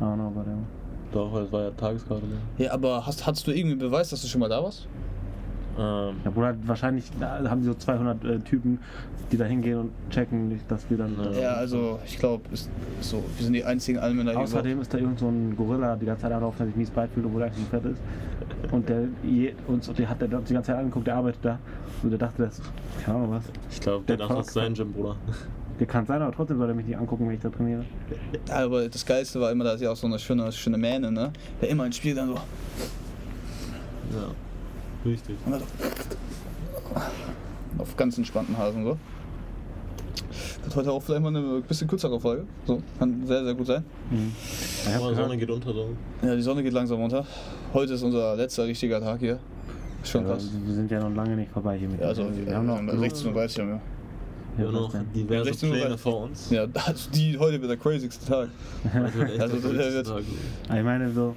I 0.00 0.02
don't 0.02 0.14
know, 0.16 0.34
whatever. 0.34 0.58
Doch, 1.12 1.32
weil 1.32 1.44
es 1.44 1.52
war 1.52 1.62
ja 1.62 1.70
Tageskarte. 1.70 2.26
Ne? 2.26 2.36
ja, 2.64 2.72
aber 2.72 3.06
hast, 3.06 3.26
hast 3.26 3.46
du 3.46 3.52
irgendwie 3.52 3.76
Beweis, 3.76 4.10
dass 4.10 4.20
du 4.22 4.28
schon 4.28 4.40
mal 4.40 4.48
da 4.48 4.62
warst? 4.62 4.86
Ähm, 5.78 6.16
Ja, 6.24 6.30
Bruder, 6.30 6.54
wahrscheinlich 6.66 7.06
haben 7.20 7.60
die 7.60 7.66
so 7.66 7.74
200 7.74 8.24
äh, 8.24 8.38
Typen, 8.40 8.80
die 9.30 9.36
da 9.36 9.44
hingehen 9.44 9.78
und 9.78 9.90
checken, 10.10 10.48
nicht, 10.48 10.70
dass 10.70 10.88
wir 10.90 10.98
dann. 10.98 11.16
Äh, 11.32 11.42
Ja, 11.42 11.52
also 11.54 11.98
ich 12.04 12.18
glaube, 12.18 12.42
ist 12.52 12.68
so, 13.00 13.22
wir 13.36 13.44
sind 13.44 13.52
die 13.52 13.64
einzigen 13.64 13.98
Allmänner 13.98 14.32
hier. 14.32 14.40
Außerdem 14.40 14.80
ist 14.80 14.92
da 14.92 14.98
irgend 14.98 15.18
so 15.20 15.28
ein 15.28 15.54
Gorilla 15.56 15.96
die 15.96 16.06
ganze 16.06 16.22
Zeit 16.22 16.32
anlaufen, 16.32 16.58
der 16.58 16.66
sich 16.66 16.76
mies 16.76 16.90
beifühlt, 16.90 17.24
obwohl 17.26 17.42
er 17.42 17.46
eigentlich 17.46 17.68
fett 17.68 17.84
ist. 17.84 18.00
Und 18.72 18.88
der 18.88 19.04
je, 19.22 19.54
uns 19.66 19.86
der 19.92 20.08
hat 20.08 20.20
der 20.20 20.28
die 20.28 20.34
ganze 20.34 20.62
Zeit 20.62 20.76
angeguckt, 20.76 21.06
der 21.06 21.16
arbeitet 21.16 21.44
da. 21.44 21.58
Und 22.02 22.10
der 22.10 22.18
dachte, 22.18 22.42
das 22.42 22.60
keine 23.04 23.18
Ahnung 23.18 23.30
was. 23.32 23.44
ich 23.70 23.80
glaube, 23.80 24.04
der 24.06 24.16
Der 24.16 24.26
dachte, 24.26 24.38
das 24.38 24.48
ist 24.48 24.54
sein 24.54 24.74
Gym, 24.74 24.92
Bruder. 24.92 25.16
Der 25.78 25.86
kann 25.86 26.04
sein, 26.06 26.20
aber 26.22 26.32
trotzdem 26.34 26.58
soll 26.58 26.68
er 26.68 26.74
mich 26.74 26.86
nicht 26.86 26.98
angucken, 26.98 27.26
wenn 27.28 27.34
ich 27.36 27.40
da 27.40 27.50
trainiere. 27.50 27.84
Aber 28.50 28.88
das 28.88 29.04
Geilste 29.06 29.40
war 29.40 29.52
immer, 29.52 29.64
da 29.64 29.74
ist 29.74 29.80
ja 29.80 29.90
auch 29.92 29.96
so 29.96 30.06
eine 30.08 30.18
schöne, 30.18 30.50
schöne 30.52 30.76
Mähne, 30.76 31.10
ne? 31.12 31.32
Der 31.60 31.68
immer 31.68 31.86
ins 31.86 31.96
Spiel 31.96 32.14
dann 32.14 32.28
so. 32.28 32.34
Ja. 32.34 32.40
Richtig. 35.04 35.36
Und 35.46 35.52
dann 35.52 35.60
so 35.60 35.66
auf 37.82 37.96
ganz 37.96 38.18
entspannten 38.18 38.56
Hasen 38.58 38.84
so. 38.84 38.98
Wird 40.64 40.76
heute 40.76 40.90
auch 40.92 41.02
vielleicht 41.02 41.22
mal 41.22 41.28
eine 41.28 41.60
bisschen 41.60 41.86
kürzere 41.86 42.18
Folge. 42.18 42.44
So, 42.66 42.82
kann 42.98 43.24
sehr, 43.26 43.44
sehr 43.44 43.54
gut 43.54 43.66
sein. 43.68 43.84
Mhm. 44.10 44.32
Ich 44.36 44.94
Aber 44.96 45.10
die 45.10 45.14
Sonne 45.16 45.36
geht 45.36 45.50
unter, 45.50 45.72
so. 45.72 45.90
Ja, 46.22 46.34
die 46.34 46.42
Sonne 46.42 46.62
geht 46.62 46.72
langsam 46.72 47.00
runter. 47.00 47.24
Heute 47.72 47.92
ist 47.94 48.02
unser 48.02 48.34
letzter 48.36 48.64
richtiger 48.66 49.00
Tag 49.00 49.20
hier. 49.20 49.38
Ist 50.02 50.10
schon 50.10 50.24
krass. 50.26 50.48
wir 50.64 50.74
sind 50.74 50.90
ja 50.90 51.00
noch 51.00 51.14
lange 51.14 51.36
nicht 51.36 51.50
vorbei 51.52 51.78
hier 51.78 51.88
mit 51.88 52.00
Ja, 52.00 52.08
also, 52.08 52.24
dem- 52.24 52.46
wir 52.46 52.56
haben 52.56 52.66
noch 52.66 52.78
genug- 52.78 53.00
16.30 53.00 53.60
Uhr. 53.72 53.80
Wir. 54.58 54.66
Haben 54.66 54.74
noch 54.74 54.94
diverse 55.14 55.44
16 55.46 55.70
Uhr 55.70 55.76
Pläne 55.76 55.98
vor 55.98 56.22
uns. 56.24 56.50
Ja, 56.50 56.66
also 56.86 57.10
die 57.10 57.38
heute 57.38 57.60
wird 57.60 57.70
der 57.70 57.78
crazyste 57.78 58.26
Tag. 58.26 58.48
Also, 58.92 59.22
echt 59.22 59.40
Also, 59.40 59.56
der 59.72 59.92
wird- 59.92 60.06
Tag. 60.06 60.22
Ich 60.22 60.84
meine 60.84 61.10
so, 61.12 61.34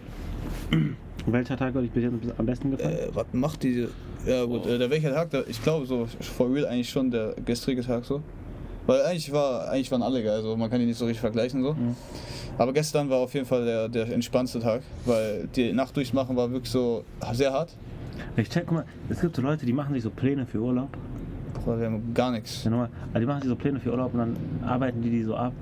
welcher 1.27 1.57
Tag 1.57 1.73
hat 1.73 1.81
euch 1.81 1.91
bis 1.91 2.03
jetzt 2.03 2.15
am 2.37 2.45
besten 2.45 2.71
gefallen? 2.71 2.95
Äh, 2.95 3.07
was 3.13 3.25
macht 3.31 3.63
die. 3.63 3.87
Ja, 4.25 4.45
gut, 4.45 4.65
äh, 4.65 4.77
der 4.77 4.89
welcher 4.89 5.13
Tag, 5.13 5.29
der, 5.31 5.47
ich 5.47 5.61
glaube 5.63 5.85
so, 5.85 6.07
for 6.19 6.53
real 6.53 6.65
eigentlich 6.67 6.89
schon 6.89 7.09
der 7.11 7.33
gestrige 7.45 7.81
Tag 7.83 8.05
so. 8.05 8.21
Weil 8.87 9.01
eigentlich, 9.03 9.31
war, 9.31 9.69
eigentlich 9.69 9.91
waren 9.91 10.01
alle 10.01 10.23
geil, 10.23 10.33
also 10.37 10.57
man 10.57 10.69
kann 10.69 10.79
die 10.79 10.87
nicht 10.87 10.97
so 10.97 11.05
richtig 11.05 11.21
vergleichen 11.21 11.61
so. 11.63 11.73
Mhm. 11.73 11.95
Aber 12.57 12.73
gestern 12.73 13.09
war 13.09 13.17
auf 13.19 13.33
jeden 13.33 13.45
Fall 13.45 13.63
der, 13.63 13.87
der 13.89 14.11
entspannendste 14.11 14.59
Tag, 14.59 14.81
weil 15.05 15.47
die 15.55 15.71
Nacht 15.71 15.95
durchmachen 15.95 16.35
war 16.35 16.51
wirklich 16.51 16.71
so 16.71 17.03
sehr 17.33 17.53
hart. 17.53 17.75
Ich 18.35 18.49
check, 18.49 18.65
guck 18.65 18.77
mal, 18.77 18.85
es 19.09 19.21
gibt 19.21 19.35
so 19.35 19.41
Leute, 19.41 19.65
die 19.65 19.73
machen 19.73 19.93
sich 19.93 20.03
so 20.03 20.09
Pläne 20.09 20.45
für 20.45 20.59
Urlaub. 20.59 20.89
Boah, 21.65 21.79
wir 21.79 21.85
haben 21.85 22.13
gar 22.13 22.31
nichts. 22.31 22.63
Ja, 22.63 22.71
nochmal, 22.71 22.89
also 23.13 23.19
die 23.19 23.25
machen 23.25 23.41
sich 23.41 23.49
so 23.49 23.55
Pläne 23.55 23.79
für 23.79 23.91
Urlaub 23.91 24.13
und 24.13 24.19
dann 24.19 24.35
arbeiten 24.65 25.01
die 25.01 25.09
die 25.09 25.23
so 25.23 25.35
ab. 25.35 25.53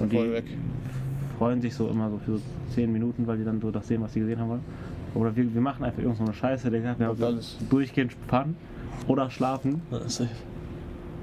Und 0.00 0.12
voll 0.12 0.26
die 0.26 0.32
weg. 0.32 0.44
freuen 1.38 1.60
sich 1.60 1.74
so 1.74 1.88
immer 1.88 2.10
so 2.10 2.18
für 2.18 2.38
so 2.38 2.42
10 2.74 2.92
Minuten, 2.92 3.26
weil 3.26 3.38
die 3.38 3.44
dann 3.44 3.60
so 3.60 3.70
das 3.70 3.88
sehen, 3.88 4.02
was 4.02 4.12
sie 4.12 4.20
gesehen 4.20 4.38
haben 4.38 4.50
wollen. 4.50 4.64
Oder 5.14 5.34
wir, 5.34 5.54
wir 5.54 5.60
machen 5.60 5.84
einfach 5.84 6.02
irgend 6.02 6.18
so 6.18 6.24
eine 6.24 6.34
Scheiße, 6.34 6.70
Digga. 6.70 6.94
Wir 6.98 7.06
haben 7.06 7.22
alles. 7.22 7.56
durchgehend 7.70 8.12
Fun 8.28 8.54
oder 9.06 9.30
schlafen. 9.30 9.80
Ja, 9.90 10.00
safe. 10.08 10.28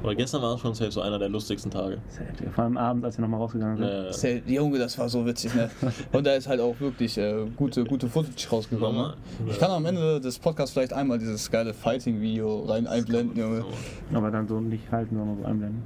Aber 0.06 0.14
gestern 0.14 0.44
war 0.44 0.52
auch 0.54 0.60
schon 0.60 0.76
safe 0.76 0.92
so 0.92 1.02
einer 1.02 1.18
der 1.18 1.30
lustigsten 1.30 1.72
Tage. 1.72 1.98
Wir 2.40 2.52
fahren 2.52 2.78
abends, 2.78 3.06
als 3.06 3.18
wir 3.18 3.24
nochmal 3.24 3.40
rausgegangen 3.40 3.78
sind. 3.78 3.88
Äh, 3.88 4.14
Sehr- 4.14 4.42
Junge, 4.46 4.78
das 4.78 5.00
war 5.00 5.10
so 5.10 5.26
witzig, 5.26 5.56
ne? 5.56 5.68
Und 6.12 6.28
da 6.28 6.36
ist 6.36 6.48
halt 6.48 6.62
auch 6.62 6.80
wirklich 6.80 7.18
äh, 7.18 7.48
gute, 7.56 7.84
gute 7.86 8.08
Footage 8.08 8.48
rausgekommen. 8.52 9.02
Ne? 9.02 9.14
Ich 9.48 9.58
kann 9.58 9.72
am 9.72 9.84
Ende 9.84 10.22
des 10.22 10.38
Podcasts 10.38 10.74
vielleicht 10.74 10.94
einmal 10.94 11.18
dieses 11.18 11.50
geile 11.50 11.74
Fighting-Video 11.74 12.66
rein 12.66 12.86
einblenden, 12.86 13.36
Junge. 13.36 13.66
Aber 14.14 14.30
dann 14.30 14.48
so 14.48 14.60
nicht 14.60 14.92
halten, 14.92 15.16
sondern 15.18 15.38
so 15.40 15.44
einblenden. 15.46 15.82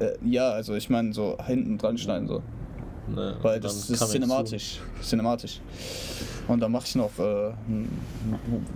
Äh, 0.00 0.14
ja, 0.28 0.50
also 0.50 0.74
ich 0.74 0.90
meine 0.90 1.12
so 1.12 1.38
hinten 1.46 1.78
dran 1.78 1.96
schneiden 1.96 2.26
so. 2.26 2.42
Ne, 3.08 3.36
Weil 3.42 3.60
das 3.60 3.88
ist 3.90 4.10
cinematisch. 4.10 4.80
Cinematisch. 5.02 5.60
Und 6.46 6.60
dann 6.60 6.72
mache 6.72 6.84
ich 6.86 6.94
noch 6.94 7.10
äh, 7.18 7.50
ein 7.68 7.88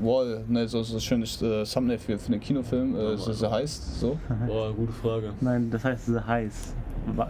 Wall, 0.00 0.44
ne, 0.48 0.66
so, 0.66 0.82
so 0.82 0.98
schönes 0.98 1.40
äh, 1.42 1.64
Thumbnail 1.64 1.98
für, 1.98 2.18
für 2.18 2.30
den 2.32 2.40
Kinofilm. 2.40 2.96
Äh, 2.96 3.16
so, 3.16 3.32
so 3.32 3.50
heißt 3.50 4.00
so. 4.00 4.18
Boah, 4.46 4.72
gute 4.72 4.92
Frage. 4.92 5.32
Nein, 5.40 5.70
das 5.70 5.84
heißt, 5.84 6.08
es 6.08 6.14
ist 6.14 6.26
heiß. 6.26 6.74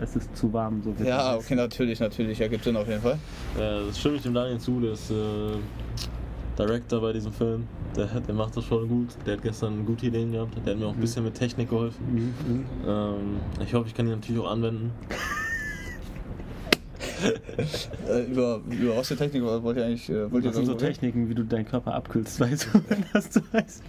Es 0.01 0.17
ist 0.17 0.37
zu 0.37 0.53
warm, 0.53 0.83
so 0.83 0.93
Ja, 1.05 1.37
es. 1.37 1.45
okay, 1.45 1.55
natürlich, 1.55 2.01
natürlich. 2.01 2.41
Ergibt 2.41 2.65
Sinn 2.65 2.77
auf 2.77 2.89
jeden 2.89 3.01
Fall. 3.03 3.19
Ja, 3.59 3.85
das 3.87 3.99
stimme 3.99 4.17
ich 4.17 4.23
dem 4.23 4.35
Daniel 4.35 4.59
zu, 4.59 4.81
der 4.81 4.93
ist 4.93 5.11
äh, 5.11 5.15
Director 6.59 7.01
bei 7.01 7.13
diesem 7.13 7.33
Film. 7.33 7.69
Der, 7.97 8.07
der 8.07 8.35
macht 8.35 8.57
das 8.57 8.65
schon 8.65 8.89
gut. 8.89 9.09
Der 9.25 9.35
hat 9.35 9.43
gestern 9.43 9.87
gute 9.87 10.07
Ideen 10.07 10.33
gehabt. 10.33 10.55
Der 10.67 10.73
hat 10.75 10.81
mir 10.81 10.87
auch 10.87 10.95
ein 10.95 11.01
bisschen 11.01 11.25
mit 11.25 11.35
Technik 11.35 11.71
geholfen. 11.71 12.05
Mhm, 12.13 12.35
mhm. 12.55 12.67
Ähm, 12.87 13.41
ich 13.65 13.73
hoffe, 13.75 13.87
ich 13.87 13.95
kann 13.95 14.07
die 14.07 14.13
natürlich 14.13 14.41
auch 14.43 14.51
anwenden. 14.51 14.91
Äh, 18.09 18.23
über, 18.25 18.61
über 18.71 18.97
was 18.97 19.09
für 19.09 19.17
Technik 19.17 19.43
wollt 19.43 19.77
ihr 19.77 19.85
eigentlich. 19.85 20.09
Äh, 20.09 20.31
wollt 20.31 20.45
Das 20.45 20.55
sind 20.55 20.67
so 20.67 20.73
reden? 20.73 20.85
Techniken, 20.85 21.29
wie 21.29 21.35
du 21.35 21.45
deinen 21.45 21.67
Körper 21.67 21.95
abkühlst, 21.95 22.41
weißt 22.41 22.69
du, 22.73 22.81
wenn 22.89 23.05
das 23.13 23.33
so 23.33 23.41
heißt. 23.53 23.83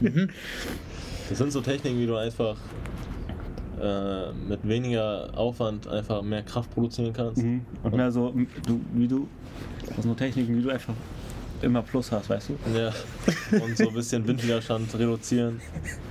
Das 1.29 1.37
sind 1.37 1.51
so 1.51 1.61
Techniken, 1.61 1.99
wie 1.99 2.07
du 2.07 2.15
einfach 2.15 2.57
äh, 3.81 4.31
mit 4.33 4.67
weniger 4.67 5.29
Aufwand 5.37 5.87
einfach 5.87 6.21
mehr 6.21 6.43
Kraft 6.43 6.71
produzieren 6.71 7.13
kannst. 7.13 7.43
Mhm. 7.43 7.61
Und 7.83 7.95
mehr 7.95 8.11
so, 8.11 8.33
du, 8.65 8.81
wie 8.93 9.07
du, 9.07 9.27
das 9.85 9.95
sind 9.95 10.03
so 10.03 10.13
Techniken, 10.15 10.57
wie 10.57 10.61
du 10.61 10.69
einfach 10.69 10.93
immer 11.61 11.81
Plus 11.81 12.11
hast, 12.11 12.29
weißt 12.29 12.49
du? 12.49 12.77
Ja. 12.77 12.93
Und 13.63 13.77
so 13.77 13.89
ein 13.89 13.93
bisschen 13.93 14.25
Windwiderstand 14.27 14.93
reduzieren. 14.97 15.61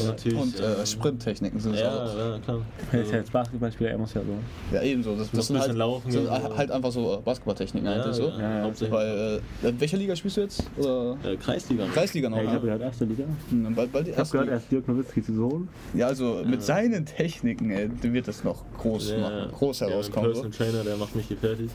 Und 0.00 0.06
natürlich. 0.06 0.38
Und 0.38 0.60
äh, 0.60 0.74
ähm, 0.74 0.86
Sprinttechniken 0.86 1.60
sind 1.60 1.74
es 1.74 1.80
Ja, 1.80 2.04
auch. 2.04 2.18
ja, 2.18 2.38
klar. 2.38 2.60
Er 2.92 3.02
ist 3.02 3.10
ja 3.10 3.18
jetzt 3.18 3.32
Basketballspieler, 3.32 3.90
er 3.90 3.98
muss 3.98 4.14
ja 4.14 4.22
so. 4.22 4.74
Ja, 4.74 4.82
ebenso. 4.82 5.14
Das, 5.16 5.28
ein 5.32 5.36
das 5.36 5.46
sind, 5.46 5.58
halt, 5.58 5.74
laufen 5.74 6.10
sind 6.10 6.30
halt 6.30 6.70
einfach 6.70 6.92
so 6.92 7.14
äh, 7.14 7.18
Basketballtechniken 7.22 7.88
ja, 7.88 8.02
eigentlich 8.02 8.16
so. 8.16 8.28
Ja, 8.28 8.58
ja. 8.58 8.62
hauptsächlich. 8.64 8.96
Weil, 8.96 9.40
äh, 9.62 9.68
in 9.68 9.80
welcher 9.80 9.96
Liga 9.96 10.16
spielst 10.16 10.36
du 10.36 10.40
jetzt? 10.42 10.64
Oder? 10.78 11.16
äh, 11.24 11.36
Kreisliga. 11.36 11.86
Kreisliga 11.92 12.28
noch? 12.28 12.36
Hey, 12.36 12.44
ich 12.44 12.50
ne? 12.50 12.56
habe 12.56 12.66
gehört, 12.66 12.82
erste 12.82 13.04
Liga. 13.04 13.24
Hm, 13.50 13.74
bald, 13.74 13.92
bald 13.92 14.08
Ich 14.08 14.16
habe 14.16 14.28
gehört, 14.28 14.48
er 14.48 14.56
ist 14.56 14.70
Dirk 14.70 14.88
Nowitzkis 14.88 15.26
Sohn. 15.26 15.68
Ja, 15.94 16.06
also 16.06 16.42
mit 16.44 16.62
seinen 16.62 17.06
Techniken 17.06 17.70
ey, 17.70 17.90
wird 18.02 18.28
das 18.28 18.44
noch 18.44 18.64
groß 18.78 19.10
Ja, 19.10 19.18
machen, 19.18 19.50
groß 19.52 19.80
ja, 19.80 19.88
herauskommen. 19.88 20.30
Ein 20.30 20.36
so. 20.36 20.42
Personal 20.42 20.70
Trainer, 20.72 20.84
der 20.84 20.96
macht 20.96 21.14
mich 21.14 21.26
hier 21.26 21.36
fertig. 21.36 21.70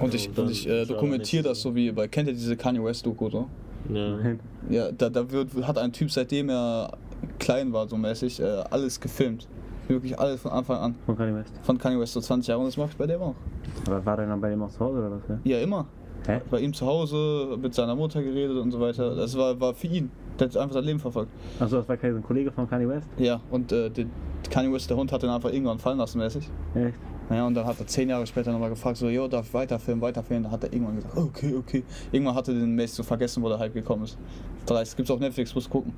Und 0.00 0.14
ich, 0.14 0.28
und 0.28 0.38
und 0.38 0.50
ich 0.50 0.66
äh, 0.66 0.80
er 0.80 0.86
dokumentiere 0.86 1.42
das 1.42 1.60
so 1.60 1.74
wie 1.74 1.92
bei, 1.92 2.08
kennt 2.08 2.28
ihr 2.28 2.34
diese 2.34 2.56
Kanye 2.56 2.82
West 2.82 3.04
Doku 3.06 3.30
so? 3.30 3.48
Ja. 3.92 4.18
Ja, 4.70 4.92
da, 4.92 5.10
da 5.10 5.30
wird, 5.30 5.50
hat 5.66 5.78
ein 5.78 5.92
Typ, 5.92 6.10
seitdem 6.10 6.48
er 6.48 6.92
klein 7.38 7.72
war, 7.72 7.88
so 7.88 7.96
mäßig, 7.96 8.40
äh, 8.40 8.64
alles 8.70 9.00
gefilmt. 9.00 9.48
Wirklich 9.88 10.18
alles 10.18 10.40
von 10.40 10.52
Anfang 10.52 10.78
an. 10.78 10.94
Von 11.06 11.16
Kanye 11.16 11.34
West. 11.34 11.52
Von 11.62 11.78
Kanye 11.78 11.98
West 11.98 12.12
so 12.12 12.20
20 12.20 12.48
Jahre 12.48 12.60
und 12.60 12.66
das 12.66 12.76
mache 12.76 12.90
ich 12.90 12.96
bei 12.96 13.06
dem 13.06 13.20
auch. 13.20 13.34
Aber 13.86 14.04
war 14.04 14.16
der 14.16 14.26
dann 14.26 14.40
bei 14.40 14.52
ihm 14.52 14.62
auch 14.62 14.70
zu 14.70 14.80
Hause 14.80 14.98
oder 14.98 15.10
was? 15.10 15.22
Ja? 15.28 15.38
Ja, 15.44 15.58
immer. 15.60 15.86
Hä? 16.26 16.40
Bei 16.50 16.60
ihm 16.60 16.72
zu 16.72 16.86
Hause, 16.86 17.58
mit 17.60 17.74
seiner 17.74 17.96
Mutter 17.96 18.22
geredet 18.22 18.56
und 18.56 18.70
so 18.70 18.80
weiter. 18.80 19.14
Das 19.16 19.36
war, 19.36 19.58
war 19.60 19.74
für 19.74 19.88
ihn. 19.88 20.10
Der 20.38 20.48
hat 20.48 20.56
einfach 20.56 20.74
sein 20.74 20.84
Leben 20.84 21.00
verfolgt. 21.00 21.32
Achso, 21.58 21.76
das 21.78 21.88
war 21.88 21.96
kein 21.96 22.16
ein 22.16 22.22
Kollege 22.22 22.52
von 22.52 22.68
Kanye 22.68 22.88
West? 22.88 23.08
Ja, 23.18 23.40
und 23.50 23.72
äh, 23.72 23.90
der, 23.90 24.06
Kanye 24.48 24.72
West, 24.72 24.88
der 24.88 24.96
Hund, 24.96 25.10
hat 25.10 25.22
ihn 25.22 25.30
einfach 25.30 25.52
irgendwann 25.52 25.78
fallen 25.78 25.98
lassen, 25.98 26.18
mäßig. 26.18 26.48
Echt? 26.74 26.94
Naja, 27.28 27.46
und 27.46 27.54
dann 27.54 27.66
hat 27.66 27.78
er 27.80 27.86
zehn 27.86 28.08
Jahre 28.08 28.26
später 28.26 28.52
nochmal 28.52 28.70
gefragt, 28.70 28.98
so, 28.98 29.08
jo, 29.08 29.26
darf 29.26 29.46
ich 29.46 29.54
weiterfilmen, 29.54 30.02
weiterfilmen? 30.02 30.44
Da 30.44 30.50
hat 30.50 30.64
er 30.64 30.72
irgendwann 30.72 30.96
gesagt, 30.96 31.16
okay, 31.16 31.54
okay. 31.56 31.84
Irgendwann 32.12 32.34
hat 32.34 32.48
er 32.48 32.54
den 32.54 32.74
mäßig 32.74 32.96
so 32.96 33.02
vergessen, 33.02 33.42
wo 33.42 33.48
der 33.48 33.58
Hype 33.58 33.74
gekommen 33.74 34.04
ist. 34.04 34.18
Das 34.66 34.94
gibt's 34.94 35.10
auf 35.10 35.18
Netflix, 35.18 35.54
musst 35.54 35.70
gucken. 35.70 35.92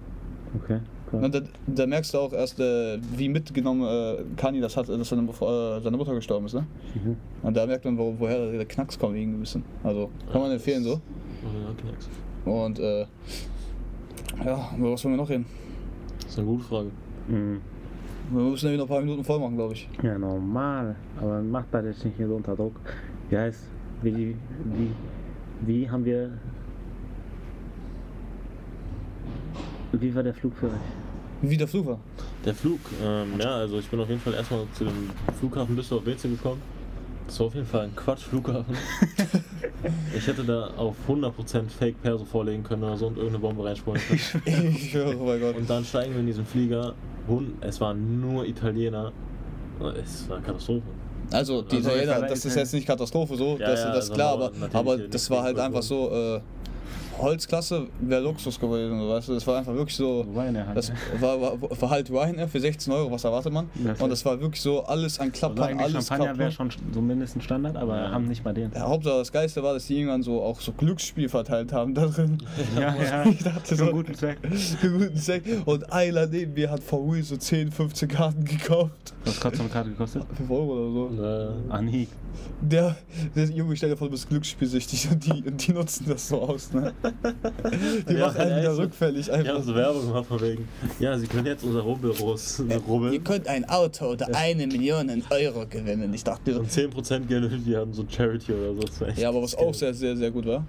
Okay, 0.63 0.81
Und 1.23 1.35
da, 1.35 1.41
da 1.67 1.87
merkst 1.87 2.15
du 2.15 2.19
auch 2.19 2.33
erst, 2.33 2.59
äh, 2.61 2.99
wie 3.17 3.29
mitgenommen 3.29 3.83
äh, 3.83 4.25
Kanye 4.37 4.61
das 4.61 4.77
hat, 4.77 4.89
dass 4.89 5.09
seine, 5.09 5.23
äh, 5.23 5.81
seine 5.81 5.97
Mutter 5.97 6.15
gestorben 6.15 6.47
ist, 6.47 6.55
ne? 6.55 6.67
Mhm. 6.95 7.17
Und 7.43 7.57
da 7.57 7.67
merkt 7.67 7.85
man, 7.85 7.97
wo, 7.99 8.15
woher 8.19 8.53
der 8.53 8.67
Knacks 8.67 8.99
kommt, 8.99 9.17
irgendwie 9.17 9.39
ein 9.39 9.41
bisschen. 9.41 9.65
Also, 9.83 10.11
kann 10.33 10.41
man 10.41 10.51
empfehlen 10.51 10.83
so. 10.83 10.93
Ja, 11.43 11.75
Knacks. 11.77 12.09
Und 12.45 12.79
äh, 12.79 13.07
Ja, 14.45 14.71
über 14.77 14.93
was 14.93 15.05
wollen 15.05 15.15
wir 15.15 15.23
noch 15.23 15.31
reden? 15.31 15.47
Das 16.19 16.31
ist 16.31 16.39
eine 16.39 16.47
gute 16.49 16.65
Frage. 16.65 16.91
Mhm. 17.29 17.61
Wir 18.33 18.43
müssen 18.43 18.67
ja 18.67 18.73
wieder 18.73 18.85
ein 18.85 18.89
paar 18.89 19.01
Minuten 19.01 19.23
voll 19.23 19.39
machen, 19.39 19.57
glaube 19.57 19.75
ich. 19.75 19.89
Ja, 20.03 20.19
normal. 20.19 20.97
Aber 21.21 21.43
macht 21.43 21.67
das 21.73 21.85
jetzt 21.85 22.05
nicht 22.05 22.17
hier 22.17 22.27
so 22.27 22.37
unter 22.37 22.57
Druck. 22.57 22.75
Wie 23.29 23.37
heißt, 23.37 23.65
wie, 24.03 24.35
wie, 24.65 24.91
wie 25.61 25.91
haben 25.91 26.05
wir. 26.05 26.31
Wie 29.93 30.15
war 30.15 30.23
der 30.23 30.35
Flug 30.35 30.57
für 30.57 30.67
euch? 30.67 30.73
Wie 31.51 31.57
der 31.57 31.69
Flug 31.69 31.87
war. 31.87 31.99
Der 32.45 32.55
Flug, 32.55 32.81
ähm, 33.03 33.41
ja, 33.41 33.57
also 33.57 33.79
ich 33.79 33.89
bin 33.89 34.01
auf 34.01 34.09
jeden 34.09 34.21
Fall 34.21 34.35
erstmal 34.35 34.67
zu 34.77 34.85
dem 34.85 35.11
Flughafen 35.39 35.77
Düsseldorf-Weze 35.77 36.29
gekommen. 36.29 36.61
Das 37.27 37.41
war 37.41 37.47
auf 37.47 37.55
jeden 37.55 37.67
Fall 37.67 37.85
ein 37.85 37.97
Quatsch-Flughafen. 37.97 38.77
ich 40.17 40.27
hätte 40.27 40.45
da 40.45 40.67
auf 40.77 40.95
100% 41.09 41.69
Fake 41.69 42.03
Perso 42.03 42.25
vorlegen 42.25 42.63
können 42.63 42.83
oder 42.85 42.97
so 42.97 43.07
und 43.07 43.17
irgendeine 43.17 43.39
Bombe 43.39 43.65
reinschmuggeln 43.65 44.05
können. 44.45 44.75
Ich 44.77 44.91
schwöre, 44.91 45.17
oh 45.19 45.25
mein 45.25 45.41
Gott. 45.41 45.57
Und 45.57 45.69
dann 45.69 45.85
steigen 45.85 46.13
wir 46.13 46.21
in 46.21 46.27
diesen 46.27 46.45
Flieger. 46.45 46.95
Es 47.63 47.81
waren 47.81 48.21
nur 48.21 48.47
Italiener. 48.47 49.13
Es 50.03 50.29
war 50.29 50.37
eine 50.37 50.47
Katastrophe. 50.47 50.83
Also, 51.33 51.63
die 51.63 51.77
Also, 51.77 51.91
Italiener, 51.91 52.29
das 52.29 52.45
ist 52.45 52.55
jetzt 52.57 52.75
nicht 52.75 52.87
Katastrophe 52.87 53.37
so, 53.37 53.57
Ja, 53.59 53.71
das, 53.71 53.81
ja, 53.81 53.93
das 53.93 54.05
ist 54.05 54.11
also 54.11 54.15
klar, 54.15 54.33
aber 54.35 54.53
aber, 54.73 54.99
das 54.99 55.31
war 55.31 55.43
halt 55.43 55.59
einfach 55.59 55.83
so, 55.83 56.11
äh, 56.11 56.41
Holzklasse 57.19 57.87
wäre 58.01 58.23
Luxus 58.23 58.59
gewesen, 58.59 58.99
so, 59.01 59.09
weißt 59.09 59.29
du, 59.29 59.35
das 59.35 59.47
war 59.47 59.59
einfach 59.59 59.75
wirklich 59.75 59.97
so, 59.97 60.23
Ryanair 60.23 60.67
halt, 60.67 60.77
das 60.77 60.89
ne? 60.91 60.97
war, 61.21 61.41
war, 61.41 61.61
war 61.61 61.91
halt 61.91 62.11
Ryanair 62.11 62.49
für 62.49 62.61
16 62.61 62.93
Euro, 62.93 63.11
was 63.11 63.25
erwartet 63.25 63.53
man? 63.53 63.69
Das 63.85 64.01
Und 64.01 64.11
das 64.11 64.25
war 64.25 64.41
wirklich 64.41 64.61
so 64.61 64.85
alles 64.85 65.19
an 65.21 65.29
Also 65.29 65.39
Klappern, 65.39 65.65
eigentlich 65.65 65.95
alles 65.95 66.07
Champagner 66.09 66.39
wäre 66.39 66.53
schon 66.53 66.71
so 66.93 67.01
mindestens 67.01 67.45
Standard, 67.45 67.77
aber 67.77 67.97
Ja. 67.97 68.11
haben 68.11 68.27
nicht 68.27 68.45
mal 68.45 68.55
den. 68.55 68.71
Ja, 68.75 68.89
Hauptsache 68.89 69.19
das 69.19 69.33
Geiste 69.33 69.63
war, 69.63 69.75
dass 69.75 69.87
die 69.87 69.97
irgendwann 69.99 70.23
so 70.23 70.43
auch 70.43 70.61
so 70.61 70.73
Glücksspiel 70.73 71.29
verteilt 71.29 71.73
haben 71.73 71.95
da 71.95 72.07
drin. 72.07 72.39
Ja, 72.79 72.95
ja. 73.03 73.25
Ich 73.27 73.43
dachte 73.43 73.61
Für 73.65 73.77
so, 73.77 73.85
einen 73.85 73.93
guten 73.93 74.15
Zweck. 74.15 74.39
für 74.81 74.91
guten 74.91 75.17
Zweck. 75.17 75.43
Und 75.65 75.93
einer 75.93 76.27
neben 76.27 76.55
mir 76.55 76.71
hat 76.71 76.83
for 76.83 77.01
real 77.13 77.23
so 77.23 77.37
10, 77.37 77.71
15 77.71 78.09
Karten 78.09 78.45
gekauft. 78.45 79.15
Was 79.25 79.43
hat 79.45 79.55
so 79.57 79.63
eine 79.63 79.71
Karte 79.71 79.91
gekostet? 79.91 80.25
5 80.37 80.51
Euro 80.51 80.73
oder 80.73 80.93
so. 81.17 81.23
Äh, 81.23 81.49
Ah, 81.69 81.81
nie. 81.83 82.09
Der, 82.61 82.97
der 83.37 83.45
Junge, 83.47 83.77
stell 83.77 83.91
dir 83.91 83.97
vor, 83.97 84.09
du 84.09 84.13
bist 84.13 84.29
glücksspielsüchtig 84.29 85.09
und 85.11 85.25
die, 85.25 85.43
und 85.49 85.67
die 85.67 85.73
nutzen 85.73 86.07
das 86.09 86.29
so 86.29 86.41
aus, 86.43 86.73
ne? 86.73 86.93
Die 88.09 88.15
Ja, 88.15 88.27
machen 88.27 88.41
einen 88.41 88.51
ja, 88.51 88.59
wieder 88.59 88.79
rückfällig 88.79 89.27
die 89.27 89.33
haben 89.33 89.47
einfach. 89.47 89.63
so 89.65 89.75
Werbung 89.75 90.07
gemacht 90.07 90.27
von 90.27 90.41
wegen, 90.41 90.69
ja, 91.01 91.19
sie 91.19 91.27
können 91.27 91.47
jetzt 91.47 91.65
unser 91.65 91.81
Rubbelros 91.81 92.63
Ihr 92.69 92.77
rubbeln. 92.79 93.23
könnt 93.25 93.47
ein 93.49 93.69
Auto 93.69 94.07
oder 94.13 94.29
eine 94.35 94.67
Million 94.67 95.11
Euro 95.31 95.67
gewinnen. 95.67 96.13
Ich 96.15 96.25
dachte, 96.25 96.59
Und 96.59 96.71
10% 96.71 97.21
Geld 97.27 97.51
die 97.67 97.77
haben 97.77 97.93
so 97.93 98.05
Charity 98.09 98.53
oder 98.53 98.87
so. 98.91 99.07
Ja, 99.21 99.29
aber 99.29 99.43
was 99.43 99.55
auch 99.55 99.75
sehr, 99.75 99.95
sehr, 99.95 100.17
sehr 100.17 100.31
gut 100.31 100.47
war, 100.47 100.65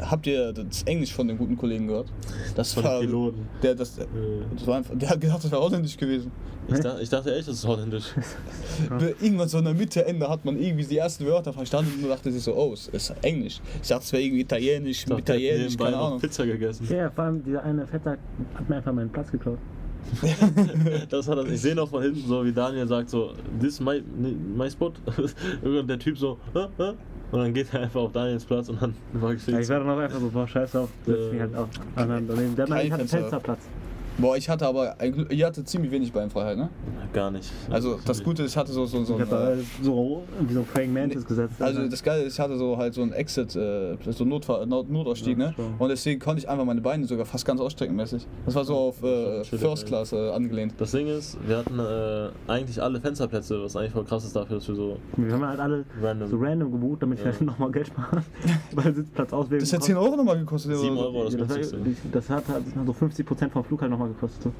habt 0.00 0.26
ihr 0.26 0.52
das 0.52 0.82
Englisch 0.84 1.12
von 1.12 1.28
dem 1.28 1.38
guten 1.38 1.56
Kollegen 1.56 1.86
gehört? 1.86 2.12
Das 2.54 2.72
Von 2.74 2.84
war, 2.84 3.00
den 3.00 3.06
Piloten. 3.06 3.48
der, 3.62 3.74
das, 3.74 3.98
Äh, 3.98 4.04
das 4.54 4.66
war 4.66 4.76
einfach, 4.76 4.94
der 4.96 5.10
hat 5.10 5.20
gedacht, 5.20 5.44
das 5.44 5.50
wäre 5.50 5.60
ausländisch 5.60 5.96
gewesen. 5.96 6.30
Ich, 6.66 6.80
dachte, 6.80 7.02
ich 7.02 7.08
dachte 7.10 7.34
echt, 7.36 7.46
das 7.46 7.56
ist 7.56 7.66
holländisch. 7.66 8.06
Irgendwann 9.20 9.48
so 9.48 9.58
in 9.58 9.64
der 9.64 9.74
Mitte, 9.74 10.04
Ende 10.06 10.28
hat 10.28 10.44
man 10.46 10.58
irgendwie 10.58 10.84
die 10.84 10.96
ersten 10.96 11.26
Wörter 11.26 11.52
verstanden 11.52 12.02
und 12.02 12.08
dachte 12.08 12.32
sich 12.32 12.42
so, 12.42 12.54
oh, 12.54 12.72
es 12.72 12.88
ist 12.88 13.14
Englisch. 13.22 13.60
Ich 13.82 13.88
dachte, 13.88 14.04
es 14.04 14.12
wäre 14.12 14.22
irgendwie 14.22 14.40
Italienisch, 14.42 15.00
Ich 15.00 15.04
dachte, 15.04 15.20
Italienisch, 15.20 15.76
keine 15.76 15.96
Ahnung. 15.96 16.20
Pizza 16.20 16.46
gegessen. 16.46 16.86
Ja, 16.90 17.10
vor 17.10 17.24
allem 17.24 17.44
dieser 17.44 17.62
eine 17.64 17.86
Vetter 17.86 18.16
hat 18.54 18.68
mir 18.68 18.76
einfach 18.76 18.92
meinen 18.92 19.10
Platz 19.10 19.30
geklaut. 19.30 19.58
Das 21.08 21.28
hat 21.28 21.38
er, 21.38 21.46
ich 21.46 21.60
sehe 21.60 21.74
noch 21.74 21.88
von 21.88 22.02
hinten 22.02 22.26
so, 22.28 22.44
wie 22.44 22.52
Daniel 22.52 22.86
sagt 22.86 23.10
so, 23.10 23.32
this 23.60 23.80
my, 23.80 24.02
my 24.56 24.70
spot. 24.70 24.92
Und 25.64 25.86
der 25.88 25.98
Typ 25.98 26.18
so, 26.18 26.38
hä, 26.54 26.66
hä? 26.78 26.92
Und 27.34 27.40
dann 27.40 27.52
geht 27.52 27.74
er 27.74 27.80
einfach 27.80 28.00
auf 28.00 28.12
Daniels 28.12 28.44
Platz 28.44 28.68
und 28.68 28.80
dann 28.80 28.94
war 29.14 29.32
ich 29.32 29.44
Ja, 29.48 29.58
ich 29.58 29.68
war 29.68 29.80
dann 29.80 29.90
auch 29.90 29.98
einfach 29.98 30.20
so, 30.20 30.30
boah, 30.30 30.46
scheiß 30.46 30.76
auf, 30.76 30.88
setz 31.04 31.32
mich 31.32 31.40
halt 31.40 31.56
auf 31.56 31.68
anderen 31.96 32.28
daneben. 32.28 32.54
Der 32.54 32.68
hat 32.68 32.80
Fenster. 32.80 33.18
Fensterplatz. 33.18 33.58
Boah, 34.16 34.36
ich 34.36 34.48
hatte 34.48 34.66
aber, 34.66 34.96
ihr 35.30 35.46
hattet 35.46 35.68
ziemlich 35.68 35.90
wenig 35.90 36.12
Beinfreiheit, 36.12 36.56
ne? 36.56 36.68
Gar 37.12 37.32
nicht. 37.32 37.50
Also 37.68 37.98
das 38.06 38.22
Gute 38.22 38.44
ist, 38.44 38.52
ich 38.52 38.56
hatte 38.56 38.72
so, 38.72 38.86
so, 38.86 39.02
so 39.04 39.14
Ich 39.14 39.20
ein, 39.20 39.22
hab 39.22 39.30
da 39.30 39.52
äh, 39.54 39.56
so 39.82 40.22
wie 40.40 40.52
so 40.54 40.60
ein 40.60 40.66
Praying 40.66 40.92
Mantis 40.92 41.24
gesetzt. 41.26 41.60
also 41.60 41.88
das 41.88 42.02
Geile 42.02 42.22
ist, 42.22 42.34
ich 42.34 42.40
hatte 42.40 42.56
so 42.56 42.76
halt 42.76 42.94
so 42.94 43.02
ein 43.02 43.12
Exit, 43.12 43.56
äh, 43.56 43.96
so 44.10 44.24
ein 44.24 44.28
Notfall, 44.28 44.66
Not 44.66 44.88
Notausstieg, 44.88 45.36
Ja, 45.38 45.48
ne? 45.48 45.54
schon. 45.56 45.74
Und 45.78 45.88
deswegen 45.88 46.20
konnte 46.20 46.38
ich 46.40 46.48
einfach 46.48 46.64
meine 46.64 46.80
Beine 46.80 47.04
sogar 47.06 47.26
fast 47.26 47.44
ganz 47.44 47.60
ausstrecken 47.60 47.96
mäßig. 47.96 48.24
Das 48.46 48.54
war 48.54 48.64
so 48.64 48.76
auf 48.76 49.02
äh, 49.02 49.42
First. 49.44 49.86
Class 49.86 50.12
äh, 50.12 50.30
angelehnt. 50.30 50.74
Das 50.78 50.92
Ding 50.92 51.08
ist, 51.08 51.36
wir 51.46 51.58
hatten 51.58 51.78
äh, 51.78 52.28
eigentlich 52.50 52.80
alle 52.80 53.00
Fensterplätze, 53.00 53.62
was 53.62 53.74
eigentlich 53.76 53.92
voll 53.92 54.04
krass 54.04 54.24
ist 54.24 54.36
dafür, 54.36 54.56
dass 54.58 54.68
wir 54.68 54.74
so 54.76 54.96
wir 55.16 55.32
haben 55.32 55.44
halt 55.46 55.58
alle 55.58 55.84
random. 56.00 56.28
so 56.30 56.36
random 56.38 56.70
gebucht, 56.72 57.02
damit 57.02 57.18
ich 57.18 57.24
Ja. 57.24 57.32
halt 57.32 57.40
nochmal 57.42 57.72
Geld 57.72 57.88
spare. 57.88 58.22
Weil 58.72 58.94
Sitzplatz 58.94 59.32
auswählen. 59.32 59.60
Das 59.60 59.72
hat 59.72 59.82
10 59.82 59.96
Euro 59.96 60.16
nochmal 60.16 60.38
gekostet. 60.38 60.70
oder 60.72 60.80
7 60.80 60.94
so. 60.94 61.00
Euro 61.02 61.24
das 61.24 61.32
Ja, 61.34 61.38
das, 61.40 61.48
günstigste. 61.72 61.78
hat, 62.08 62.14
das 62.14 62.30
hat 62.30 62.48
halt 62.48 62.64
so 62.86 62.92
50% 62.92 63.50
vom 63.50 63.64
Flug 63.64 63.80
halt 63.82 63.90
nochmal 63.90 64.03
gekostet. 64.08 64.52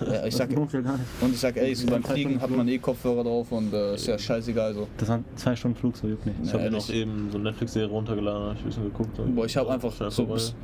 So. 0.00 0.06
Ja, 0.12 0.26
ich 0.26 0.34
sag, 0.36 0.52
lohnt 0.52 0.70
sich 0.70 0.82
gar 0.84 0.92
nicht. 0.96 1.04
und 1.20 1.32
ich 1.32 1.40
sag, 1.40 1.56
ey, 1.56 1.74
so 1.74 1.86
beim 1.88 2.02
zwei 2.04 2.12
Fliegen 2.14 2.40
hat 2.40 2.50
man 2.50 2.66
eh 2.68 2.78
Kopfhörer 2.78 3.24
drauf 3.24 3.50
und 3.52 3.72
äh, 3.72 3.94
ist 3.94 4.06
ja 4.06 4.18
scheißegal 4.18 4.74
so. 4.74 4.88
Das 4.98 5.08
waren 5.08 5.24
zwei 5.36 5.54
Stunden 5.56 5.76
Flug, 5.76 5.96
so 5.96 6.06
juckt 6.08 6.26
nicht. 6.26 6.36
Ich 6.44 6.52
habe 6.52 6.64
Ja, 6.64 6.70
mir 6.70 6.76
noch 6.76 6.88
ehrlich. 6.88 7.02
eben 7.02 7.28
so 7.30 7.38
eine 7.38 7.50
Netflix-Serie 7.50 7.88
runtergeladen, 7.88 8.48
hab 8.50 8.54
ich 8.56 8.62
ein 8.62 8.66
bisschen 8.66 8.84
geguckt. 8.84 9.18
und- 9.18 9.34
Boah, 9.34 9.44
ich 9.46 9.56
habe 9.56 9.70
einfach 9.70 9.92
so 10.10 10.26
bis, 10.26 10.54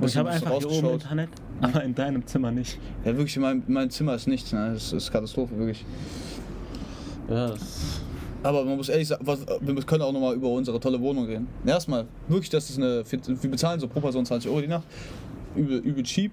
Und 0.00 0.06
ich 0.08 0.16
habe 0.16 0.30
einfach 0.30 0.58
hier 0.58 0.70
oben. 0.70 0.90
Internet, 0.90 1.28
aber 1.60 1.82
in 1.84 1.94
deinem 1.94 2.26
Zimmer 2.26 2.50
nicht. 2.50 2.78
Ja, 3.04 3.16
wirklich, 3.16 3.36
in 3.36 3.42
meinem, 3.42 3.62
mein 3.66 3.90
Zimmer 3.90 4.14
ist 4.14 4.26
nichts, 4.28 4.52
ne? 4.52 4.70
Das 4.74 4.92
ist 4.92 5.10
Katastrophe, 5.12 5.56
wirklich. 5.58 5.84
Ja, 7.28 7.48
das, 7.48 8.00
Aber 8.42 8.64
man 8.64 8.76
muss 8.76 8.88
ehrlich 8.88 9.08
sagen, 9.08 9.26
was, 9.26 9.40
wir 9.60 9.74
können 9.82 10.02
auch 10.02 10.12
nochmal 10.12 10.34
über 10.34 10.48
unsere 10.50 10.78
tolle 10.78 11.00
Wohnung 11.00 11.24
reden. 11.26 11.48
Erstmal, 11.66 12.06
wirklich, 12.28 12.50
das 12.50 12.70
ist 12.70 12.76
eine, 12.78 13.02
wir 13.10 13.50
bezahlen 13.50 13.80
so 13.80 13.88
pro 13.88 14.00
Person 14.00 14.24
20 14.24 14.48
Euro 14.50 14.60
die 14.60 14.68
Nacht. 14.68 14.84
Übel, 15.56 15.78
übel 15.78 16.02
cheap. 16.04 16.32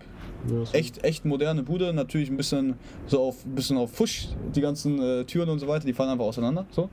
Ja, 0.49 0.63
Echt, 0.73 1.03
echt 1.03 1.25
moderne 1.25 1.63
Bude. 1.63 1.93
Natürlich 1.93 2.29
ein 2.29 2.37
bisschen 2.37 2.75
so 3.07 3.21
auf, 3.21 3.45
ein 3.45 3.55
bisschen 3.55 3.77
auf 3.77 3.91
Fusch. 3.91 4.27
Die 4.55 4.61
ganzen 4.61 5.01
äh, 5.01 5.23
Türen 5.25 5.49
und 5.49 5.59
so 5.59 5.67
weiter, 5.67 5.85
die 5.85 5.93
fallen 5.93 6.09
einfach 6.09 6.25
auseinander. 6.25 6.65
So. 6.71 6.89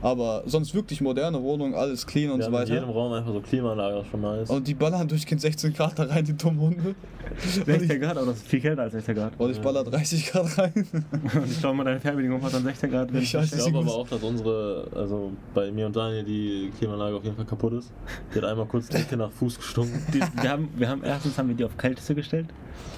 Aber 0.00 0.42
sonst 0.46 0.74
wirklich 0.74 1.00
moderne 1.00 1.42
Wohnung, 1.42 1.74
alles 1.74 2.06
clean 2.06 2.30
und 2.30 2.38
wir 2.38 2.44
so 2.44 2.52
haben 2.52 2.62
in 2.62 2.68
jedem 2.68 2.88
weiter. 2.88 2.94
Raum 2.94 3.12
einfach 3.12 3.32
so 3.32 3.40
Klimaanlage, 3.40 4.04
schon 4.10 4.20
nice. 4.20 4.50
Und 4.50 4.66
die 4.66 4.74
ballern 4.74 5.08
durchgehend 5.08 5.40
16 5.40 5.72
Grad 5.72 5.98
da 5.98 6.04
rein, 6.04 6.24
die 6.24 6.36
dummen 6.36 6.60
Hunde. 6.60 6.94
16 7.64 8.00
Grad, 8.00 8.16
aber 8.16 8.26
das 8.26 8.38
ist 8.38 8.48
viel 8.48 8.60
kälter 8.60 8.82
als 8.82 8.92
16 8.92 9.14
Grad. 9.14 9.32
Und 9.38 9.50
ich 9.50 9.60
baller 9.60 9.84
30 9.84 10.26
Grad 10.26 10.58
rein. 10.58 10.72
Und 11.12 11.50
ich 11.50 11.58
schau 11.60 11.72
mal, 11.72 11.84
deine 11.84 12.00
Fernbedienung 12.00 12.42
hat 12.42 12.54
dann 12.54 12.64
16 12.64 12.90
Grad 12.90 13.10
drin. 13.10 13.22
Scheiße. 13.22 13.56
ich 13.56 13.62
glaube 13.62 13.78
aber 13.78 13.94
auch, 13.94 14.08
dass 14.08 14.22
unsere, 14.22 14.86
also 14.94 15.32
bei 15.54 15.70
mir 15.70 15.86
und 15.86 15.96
Daniel 15.96 16.24
die 16.24 16.70
Klimaanlage 16.78 17.16
auf 17.16 17.24
jeden 17.24 17.36
Fall 17.36 17.46
kaputt 17.46 17.74
ist. 17.74 17.92
Die 18.34 18.38
hat 18.38 18.44
einmal 18.44 18.66
kurz 18.66 18.88
die 18.88 18.96
Ecke 18.96 19.16
nach 19.16 19.30
Fuß 19.30 19.56
gestunken. 19.56 20.02
Die, 20.12 20.20
wir, 20.20 20.50
haben, 20.50 20.68
wir 20.76 20.88
haben 20.88 21.02
erstens 21.02 21.38
haben 21.38 21.48
wir 21.48 21.56
die 21.56 21.64
auf 21.64 21.76
Kälteste 21.76 22.14
gestellt 22.14 22.46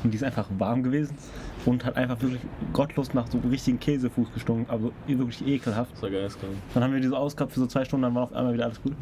und 0.02 0.10
die 0.10 0.16
ist 0.16 0.24
einfach 0.24 0.48
warm 0.58 0.82
gewesen 0.82 1.16
und 1.64 1.84
hat 1.84 1.96
einfach 1.96 2.20
wirklich 2.20 2.42
gottlos 2.72 3.14
nach 3.14 3.26
so 3.30 3.38
richtigen 3.38 3.78
Käsefuß 3.78 4.32
gestunken, 4.32 4.66
also 4.68 4.92
wirklich 5.06 5.46
ekelhaft. 5.46 5.92
Das 5.94 6.02
war 6.02 6.10
geistkrank. 6.10 6.52
Dann 6.72 6.82
haben 6.82 6.92
wir 6.92 7.00
die 7.00 7.08
so 7.08 7.16
ausgehabt 7.16 7.52
für 7.52 7.60
so 7.60 7.66
zwei 7.66 7.84
Stunden, 7.84 8.02
dann 8.02 8.14
war 8.14 8.24
auf 8.24 8.32
einmal 8.32 8.54
wieder 8.54 8.64
alles 8.64 8.82
gut. 8.82 8.94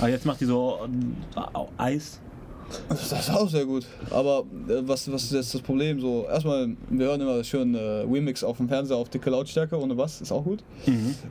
Aber 0.00 0.08
jetzt 0.08 0.26
macht 0.26 0.40
die 0.40 0.46
so 0.46 0.88
äh, 1.36 1.82
Eis. 1.82 2.20
Das 2.88 3.12
ist 3.12 3.30
auch 3.30 3.48
sehr 3.48 3.64
gut. 3.64 3.86
Aber 4.10 4.44
äh, 4.68 4.82
was, 4.86 5.10
was 5.10 5.24
ist 5.24 5.32
jetzt 5.32 5.54
das 5.54 5.60
Problem? 5.60 6.00
So, 6.00 6.26
erstmal, 6.28 6.76
wir 6.90 7.06
hören 7.06 7.20
immer 7.20 7.42
schön 7.44 7.74
äh, 7.74 7.78
Remix 7.78 8.42
auf 8.44 8.56
dem 8.56 8.68
Fernseher 8.68 8.96
auf 8.96 9.08
dicke 9.08 9.30
Lautstärke, 9.30 9.78
ohne 9.78 9.96
was, 9.96 10.20
ist 10.20 10.32
auch 10.32 10.44
gut. 10.44 10.60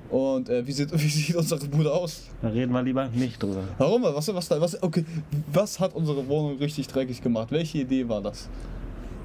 Und 0.10 0.49
äh, 0.49 0.65
wie, 0.65 0.71
sieht, 0.71 0.91
wie 0.93 1.10
sieht 1.10 1.36
unsere 1.36 1.65
Bude 1.67 1.91
aus? 1.91 2.23
Da 2.41 2.49
reden 2.49 2.71
wir 2.71 2.84
lieber 2.84 3.08
nicht 3.10 3.41
drüber. 3.41 3.63
Warum? 3.77 4.04
Was, 4.04 4.27
was, 4.34 4.49
was, 4.49 4.82
okay, 4.84 5.06
was 5.51 5.80
hat 5.80 5.95
unsere 5.95 6.27
Wohnung 6.27 6.58
richtig 6.58 6.88
dreckig 6.88 7.21
gemacht? 7.21 7.51
Welche 7.51 7.80
Idee 7.80 8.08
war 8.08 8.21
das? 8.21 8.49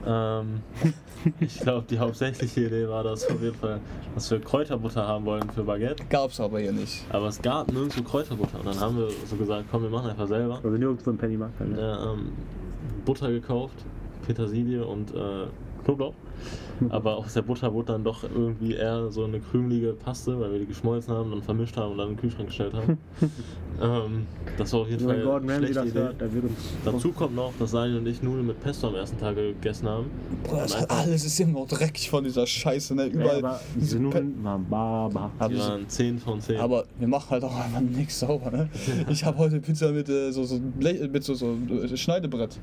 Ähm, 0.06 0.60
ich 1.40 1.58
glaube, 1.60 1.86
die 1.90 1.98
hauptsächliche 1.98 2.66
Idee 2.66 2.88
war 2.88 3.02
das 3.02 3.28
auf 3.28 3.42
jeden 3.42 3.56
Fall, 3.56 3.80
dass 4.14 4.30
wir 4.30 4.40
Kräuterbutter 4.40 5.06
haben 5.06 5.24
wollen 5.24 5.48
für 5.50 5.64
Baguette. 5.64 6.04
Gab's 6.08 6.38
aber 6.40 6.60
hier 6.60 6.72
nicht. 6.72 7.04
Aber 7.10 7.26
es 7.26 7.42
gab 7.42 7.72
nirgendwo 7.72 8.02
Kräuterbutter. 8.02 8.60
Und 8.60 8.66
dann 8.66 8.80
haben 8.80 8.96
wir 8.96 9.08
so 9.26 9.36
gesagt, 9.36 9.66
komm, 9.70 9.82
wir 9.82 9.90
machen 9.90 10.10
einfach 10.10 10.28
selber. 10.28 10.60
Also 10.62 10.76
nirgendwo 10.76 11.10
im 11.10 11.18
Pennymarkt. 11.18 11.58
Halt, 11.58 11.70
ne? 11.70 11.80
Ja, 11.80 12.12
ähm, 12.12 12.32
Butter 13.04 13.30
gekauft, 13.30 13.84
Petersilie 14.26 14.84
und 14.84 15.14
äh, 15.14 15.46
Knoblauch. 15.84 16.14
Aber 16.90 17.16
aus 17.16 17.34
der 17.34 17.42
Butter 17.42 17.72
wurde 17.72 17.92
dann 17.92 18.04
doch 18.04 18.22
irgendwie 18.24 18.74
eher 18.74 19.10
so 19.10 19.24
eine 19.24 19.40
krümelige 19.40 19.92
Paste, 19.92 20.38
weil 20.38 20.52
wir 20.52 20.58
die 20.58 20.66
geschmolzen 20.66 21.14
haben, 21.14 21.30
dann 21.30 21.42
vermischt 21.42 21.76
haben 21.76 21.92
und 21.92 21.98
dann 21.98 22.08
in 22.10 22.14
den 22.14 22.20
Kühlschrank 22.20 22.48
gestellt 22.48 22.74
haben. 22.74 22.98
ähm, 23.82 24.26
das 24.58 24.72
war 24.72 24.80
auf 24.80 24.88
jeden 24.88 25.06
Fall 25.06 25.22
Gordon 25.22 25.50
eine 25.50 25.66
schlechte 25.66 25.88
Idee. 25.88 25.98
hört, 25.98 26.20
der 26.20 26.32
wird 26.32 26.44
uns. 26.44 26.58
Dazu 26.84 27.12
kommt 27.12 27.34
noch, 27.34 27.52
dass 27.58 27.72
Daniel 27.72 27.98
und 27.98 28.06
ich 28.06 28.22
Nudeln 28.22 28.46
mit 28.46 28.60
Pesto 28.60 28.88
am 28.88 28.94
ersten 28.94 29.18
Tag 29.18 29.36
gegessen 29.36 29.88
haben. 29.88 30.06
Boah, 30.44 30.58
das 30.62 30.80
hat, 30.80 30.90
alles 30.90 31.24
ist 31.24 31.40
immer 31.40 31.60
noch 31.60 31.68
dreckig 31.68 32.10
von 32.10 32.24
dieser 32.24 32.46
Scheiße, 32.46 32.94
ne? 32.94 33.06
Ja, 33.06 33.12
Überall. 33.12 33.38
aber 33.38 33.60
diese 33.74 33.98
Nudeln 33.98 34.34
waren 34.42 34.68
barbar. 34.68 35.30
Die 35.48 35.54
so- 35.56 35.60
waren 35.60 35.88
10 35.88 36.18
von 36.18 36.40
10. 36.40 36.60
Aber 36.60 36.84
wir 36.98 37.08
machen 37.08 37.30
halt 37.30 37.44
auch 37.44 37.54
einfach 37.54 37.80
nichts 37.80 38.20
sauber, 38.20 38.50
ne? 38.50 38.68
Ich 39.08 39.24
habe 39.24 39.38
heute 39.38 39.60
Pizza 39.60 39.92
mit 39.92 40.08
äh, 40.08 40.30
so, 40.30 40.44
so, 40.44 40.60
mit 40.78 41.24
so, 41.24 41.34
so 41.34 41.56
äh, 41.70 41.96
Schneidebrett 41.96 42.58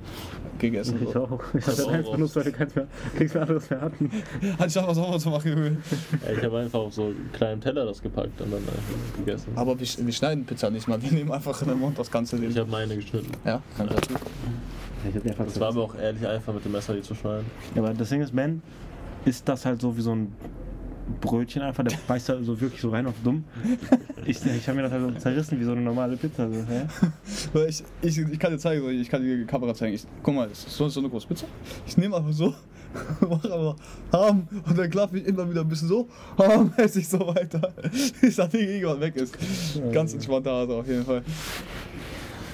gegessen. 0.60 1.00
Ich 1.02 1.16
auch. 1.16 1.40
Ich 1.54 1.66
habe 1.68 1.92
eins 1.92 2.12
benutzt, 2.12 2.36
weil 2.36 2.46
wir 2.46 2.52
keins 2.52 2.76
mehr, 2.76 2.88
nichts 3.18 3.34
mehr 3.34 3.44
anderes 3.69 3.69
mehr 3.69 3.82
hatten. 3.82 4.12
Anstatt 4.58 4.88
was 4.88 4.97
sauber 4.97 5.19
zu 5.19 5.30
machen. 5.30 5.78
Ja, 6.26 6.32
ich 6.32 6.43
habe 6.43 6.60
einfach 6.60 6.80
auf 6.80 6.93
so 6.93 7.04
einen 7.06 7.30
kleinen 7.34 7.62
Teller 7.62 7.86
das 7.86 8.02
gepackt 8.02 8.39
und 8.41 8.52
dann 8.52 8.60
einfach 8.62 9.17
gegessen. 9.17 9.52
Aber 9.56 9.80
wir, 9.80 9.88
wir 10.06 10.13
schneiden 10.13 10.45
Pizza 10.45 10.69
nicht 10.69 10.88
mal, 10.88 11.02
wir 11.02 11.12
nehmen 11.12 11.32
einfach 11.32 11.62
in 11.62 11.69
den 11.69 11.80
Mund 11.80 11.97
das 11.97 12.10
ganze 12.12 12.38
Ich 12.38 12.41
Ding. 12.41 12.58
habe 12.58 12.71
meine 12.71 12.95
geschnitten. 12.95 13.32
Ja, 13.45 13.62
kann 13.78 13.88
ich 13.88 13.95
dazu. 13.95 14.13
Ich 15.10 15.15
einfach 15.32 15.45
Das 15.45 15.60
war 15.60 15.67
aber 15.69 15.82
auch 15.84 15.95
ehrlich 15.95 16.26
einfach 16.26 16.54
mit 16.54 16.63
dem 16.63 16.71
Messer 16.71 16.93
die 16.93 17.02
zu 17.02 17.13
schneiden. 17.13 17.45
Ja, 17.76 17.82
aber 17.82 17.93
das 17.93 18.10
Ding 18.10 18.21
ist, 18.21 18.36
Ben 18.36 18.62
ist 19.26 19.47
das 19.47 19.65
halt 19.65 19.82
so 19.82 19.95
wie 19.97 20.02
so 20.02 20.13
ein 20.15 20.34
Brötchen 21.22 21.62
einfach, 21.62 21.84
der 21.84 21.98
beißt 22.08 22.30
da 22.30 22.44
so 22.44 22.60
wirklich 22.60 22.82
so 22.82 22.89
rein 22.89 23.06
auf 23.06 23.16
dumm. 23.24 23.44
Ich, 24.26 24.46
ich 24.46 24.68
habe 24.68 24.78
mir 24.78 24.84
das 24.84 24.92
halt 24.92 25.04
so 25.04 25.12
zerrissen 25.20 25.60
wie 25.60 25.63
so 25.63 25.72
eine 25.74 25.82
normale 25.82 26.16
Pizza. 26.18 26.50
So? 26.50 26.66
Weil 27.54 27.70
Ich, 27.70 27.84
ich, 28.02 28.18
ich 28.18 28.39
kann 28.39 28.52
dir 28.52 28.58
zeigen, 28.58 28.88
ich 28.89 29.10
kann 29.10 29.22
dir 29.22 29.38
die 29.38 29.46
Kamera 29.46 29.74
zeigen. 29.74 29.94
Ich, 29.94 30.06
guck 30.22 30.34
mal, 30.34 30.48
das 30.48 30.66
ist 30.66 30.78
so 30.78 31.00
eine 31.00 31.10
große 31.10 31.28
Pizza. 31.28 31.46
Ich 31.86 31.98
nehme 31.98 32.16
einfach 32.16 32.32
so, 32.32 32.54
mache 33.22 33.52
aber 33.52 33.76
Ham 34.12 34.48
und 34.66 34.78
dann 34.78 34.89
klappe 34.89 35.18
ich 35.18 35.26
immer 35.26 35.50
wieder 35.50 35.62
ein 35.62 35.68
bisschen 35.68 35.88
so, 35.88 36.08
Ham, 36.38 36.74
esse 36.78 37.00
ich 37.00 37.08
so 37.08 37.20
weiter, 37.20 37.74
bis 38.22 38.36
das 38.36 38.50
Ding 38.50 38.68
irgendwann 38.68 39.02
weg 39.02 39.16
ist. 39.16 39.38
Ganz 39.92 40.13
entspannter 40.13 40.52
Art 40.52 40.70
auf 40.70 40.88
jeden 40.88 41.04
Fall. 41.04 41.24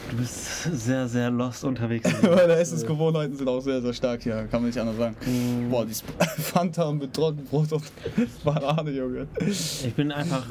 Du 0.09 0.17
bist 0.17 0.63
sehr, 0.63 1.07
sehr 1.07 1.29
lost 1.29 1.63
unterwegs. 1.63 2.09
Meine 2.23 2.53
Essensgewohnheiten 2.53 3.35
sind 3.35 3.47
auch 3.47 3.59
sehr, 3.61 3.81
sehr 3.81 3.93
stark 3.93 4.21
hier, 4.23 4.47
kann 4.49 4.61
man 4.61 4.65
nicht 4.65 4.79
anders 4.79 4.97
sagen. 4.97 5.15
Mhm. 5.25 5.69
Boah, 5.69 5.85
dieses 5.85 6.01
Fanta 6.37 6.91
mit 6.91 7.13
Trockenbrot 7.13 7.71
und 7.73 7.83
Banane, 8.43 8.91
Junge. 8.91 9.27
Ich 9.39 9.93
bin 9.95 10.11
einfach, 10.11 10.45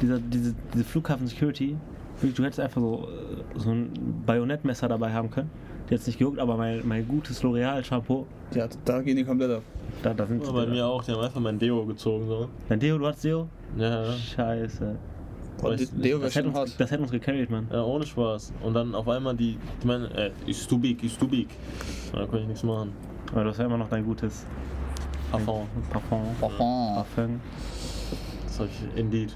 dieser, 0.00 0.18
diese, 0.18 0.54
diese 0.72 0.84
Flughafen-Security, 0.84 1.76
du 2.22 2.44
hättest 2.44 2.60
einfach 2.60 2.80
so, 2.80 3.08
äh, 3.56 3.58
so 3.58 3.70
ein 3.70 4.22
Bajonettmesser 4.26 4.88
dabei 4.88 5.12
haben 5.12 5.30
können. 5.30 5.50
Die 5.90 5.94
hat's 5.94 6.06
nicht 6.06 6.18
gejuckt, 6.18 6.38
aber 6.38 6.56
mein, 6.56 6.80
mein 6.86 7.06
gutes 7.06 7.42
L'Oreal-Shampoo, 7.42 8.26
Ja, 8.54 8.68
da 8.84 9.02
gehen 9.02 9.16
die 9.16 9.24
komplett 9.24 9.50
ab. 9.50 9.62
da, 10.02 10.14
da 10.14 10.24
sind 10.26 10.42
Ja, 10.44 10.52
bei 10.52 10.66
mir 10.66 10.86
auch, 10.86 11.02
die 11.04 11.12
haben 11.12 11.20
einfach 11.20 11.40
mein 11.40 11.58
Deo 11.58 11.84
gezogen 11.84 12.26
so. 12.28 12.48
Dein 12.68 12.78
Deo, 12.80 12.96
du 12.96 13.06
hast 13.06 13.22
Deo? 13.24 13.48
Ja, 13.76 14.04
ja. 14.06 14.12
Scheiße. 14.12 14.96
Boah, 15.64 15.76
Deo 15.76 16.20
wäre 16.20 16.30
schon 16.30 16.46
uns, 16.46 16.54
hart. 16.54 16.74
das 16.78 16.90
hätte 16.90 17.02
uns 17.02 17.10
gecarried, 17.10 17.50
Mann. 17.50 17.68
Ja, 17.72 17.82
ohne 17.82 18.06
Spaß. 18.06 18.52
Und 18.62 18.74
dann 18.74 18.94
auf 18.94 19.08
einmal 19.08 19.34
die, 19.34 19.58
die 19.82 19.86
meinen, 19.86 20.10
äh, 20.12 20.30
ist 20.46 20.68
too 20.68 20.78
big, 20.78 21.02
ist 21.02 21.18
too 21.18 21.26
big. 21.26 21.48
Da 22.12 22.20
konnte 22.20 22.40
ich 22.40 22.46
nichts 22.48 22.62
machen. 22.62 22.92
Aber 23.32 23.44
du 23.44 23.50
hast 23.50 23.58
ja 23.58 23.64
immer 23.64 23.78
noch 23.78 23.88
dein 23.88 24.04
gutes 24.04 24.46
Parfum. 25.30 25.66
Parfum. 25.90 26.20
Parfum. 26.40 26.94
Parfum. 26.94 27.40
Das 28.44 28.60
habe 28.60 28.68
ich 28.68 28.98
indeed. 28.98 29.34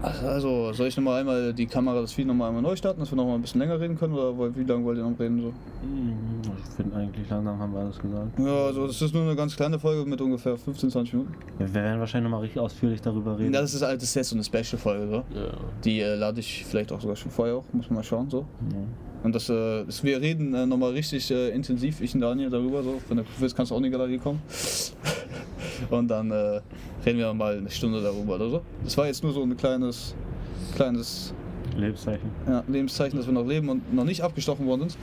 Also, 0.00 0.72
soll 0.72 0.86
ich 0.86 0.96
nochmal 0.96 1.20
einmal 1.20 1.52
die 1.52 1.66
Kamera, 1.66 2.00
das 2.00 2.12
Feed 2.12 2.26
nochmal 2.26 2.48
einmal 2.48 2.62
neu 2.62 2.76
starten, 2.76 3.00
dass 3.00 3.10
wir 3.10 3.16
nochmal 3.16 3.34
ein 3.34 3.40
bisschen 3.42 3.60
länger 3.60 3.80
reden 3.80 3.98
können? 3.98 4.14
Oder 4.14 4.54
wie 4.54 4.62
lange 4.62 4.84
wollt 4.84 4.96
ihr 4.98 5.02
noch 5.04 5.18
reden? 5.18 5.40
So? 5.40 5.48
Hm, 5.48 6.40
Ich 6.56 6.74
finde 6.76 6.96
eigentlich 6.96 7.28
langsam 7.28 7.58
haben 7.58 7.72
wir 7.72 7.80
alles 7.80 7.98
gesagt. 7.98 8.38
Ja, 8.38 8.66
also 8.66 8.86
das 8.86 9.02
ist 9.02 9.12
nur 9.12 9.24
eine 9.24 9.34
ganz 9.34 9.56
kleine 9.56 9.78
Folge 9.78 10.08
mit 10.08 10.20
ungefähr 10.20 10.56
15, 10.56 10.90
20 10.90 11.14
Minuten. 11.14 11.34
Wir 11.58 11.74
werden 11.74 11.98
wahrscheinlich 11.98 12.30
nochmal 12.30 12.42
richtig 12.42 12.60
ausführlich 12.62 13.00
darüber 13.00 13.38
reden. 13.38 13.52
Ja, 13.52 13.60
das 13.60 13.74
ist 13.74 13.82
halt 13.82 13.96
das 14.00 14.08
ist 14.10 14.14
jetzt 14.14 14.28
so 14.28 14.36
eine 14.36 14.44
Special-Folge. 14.44 15.06
So. 15.08 15.16
Ja. 15.38 15.50
Die 15.84 16.00
äh, 16.00 16.14
lade 16.14 16.38
ich 16.40 16.64
vielleicht 16.64 16.92
auch 16.92 17.00
sogar 17.00 17.16
schon 17.16 17.32
vorher 17.32 17.56
auch, 17.56 17.64
muss 17.72 17.90
man 17.90 17.96
mal 17.96 18.02
schauen. 18.04 18.30
So. 18.30 18.46
Ja. 18.70 18.76
Und 19.22 19.34
das, 19.34 19.48
äh, 19.48 19.84
das, 19.84 20.04
wir 20.04 20.20
reden 20.20 20.54
äh, 20.54 20.66
nochmal 20.66 20.92
richtig 20.92 21.30
äh, 21.30 21.50
intensiv, 21.50 22.00
ich 22.00 22.14
und 22.14 22.20
Daniel, 22.20 22.50
darüber. 22.50 22.82
So. 22.82 23.00
Wenn 23.08 23.18
du 23.18 23.24
willst, 23.38 23.56
kannst 23.56 23.70
du 23.70 23.74
auch 23.74 23.78
in 23.78 23.84
die 23.84 23.90
Galerie 23.90 24.18
kommen. 24.18 24.40
Und 25.90 26.08
dann 26.08 26.30
äh, 26.30 26.60
reden 27.04 27.18
wir 27.18 27.32
mal 27.34 27.58
eine 27.58 27.70
Stunde 27.70 28.02
darüber 28.02 28.34
oder 28.34 28.50
so. 28.50 28.62
Das 28.84 28.96
war 28.96 29.06
jetzt 29.06 29.22
nur 29.22 29.32
so 29.32 29.42
ein 29.42 29.56
kleines, 29.56 30.14
kleines 30.74 31.32
Lebenszeichen. 31.76 32.30
ja, 32.46 32.64
Lebenszeichen, 32.66 33.16
dass 33.16 33.26
wir 33.26 33.32
noch 33.32 33.46
leben 33.46 33.68
und 33.68 33.92
noch 33.92 34.04
nicht 34.04 34.22
abgestochen 34.22 34.66
worden 34.66 34.88
sind. 34.88 34.98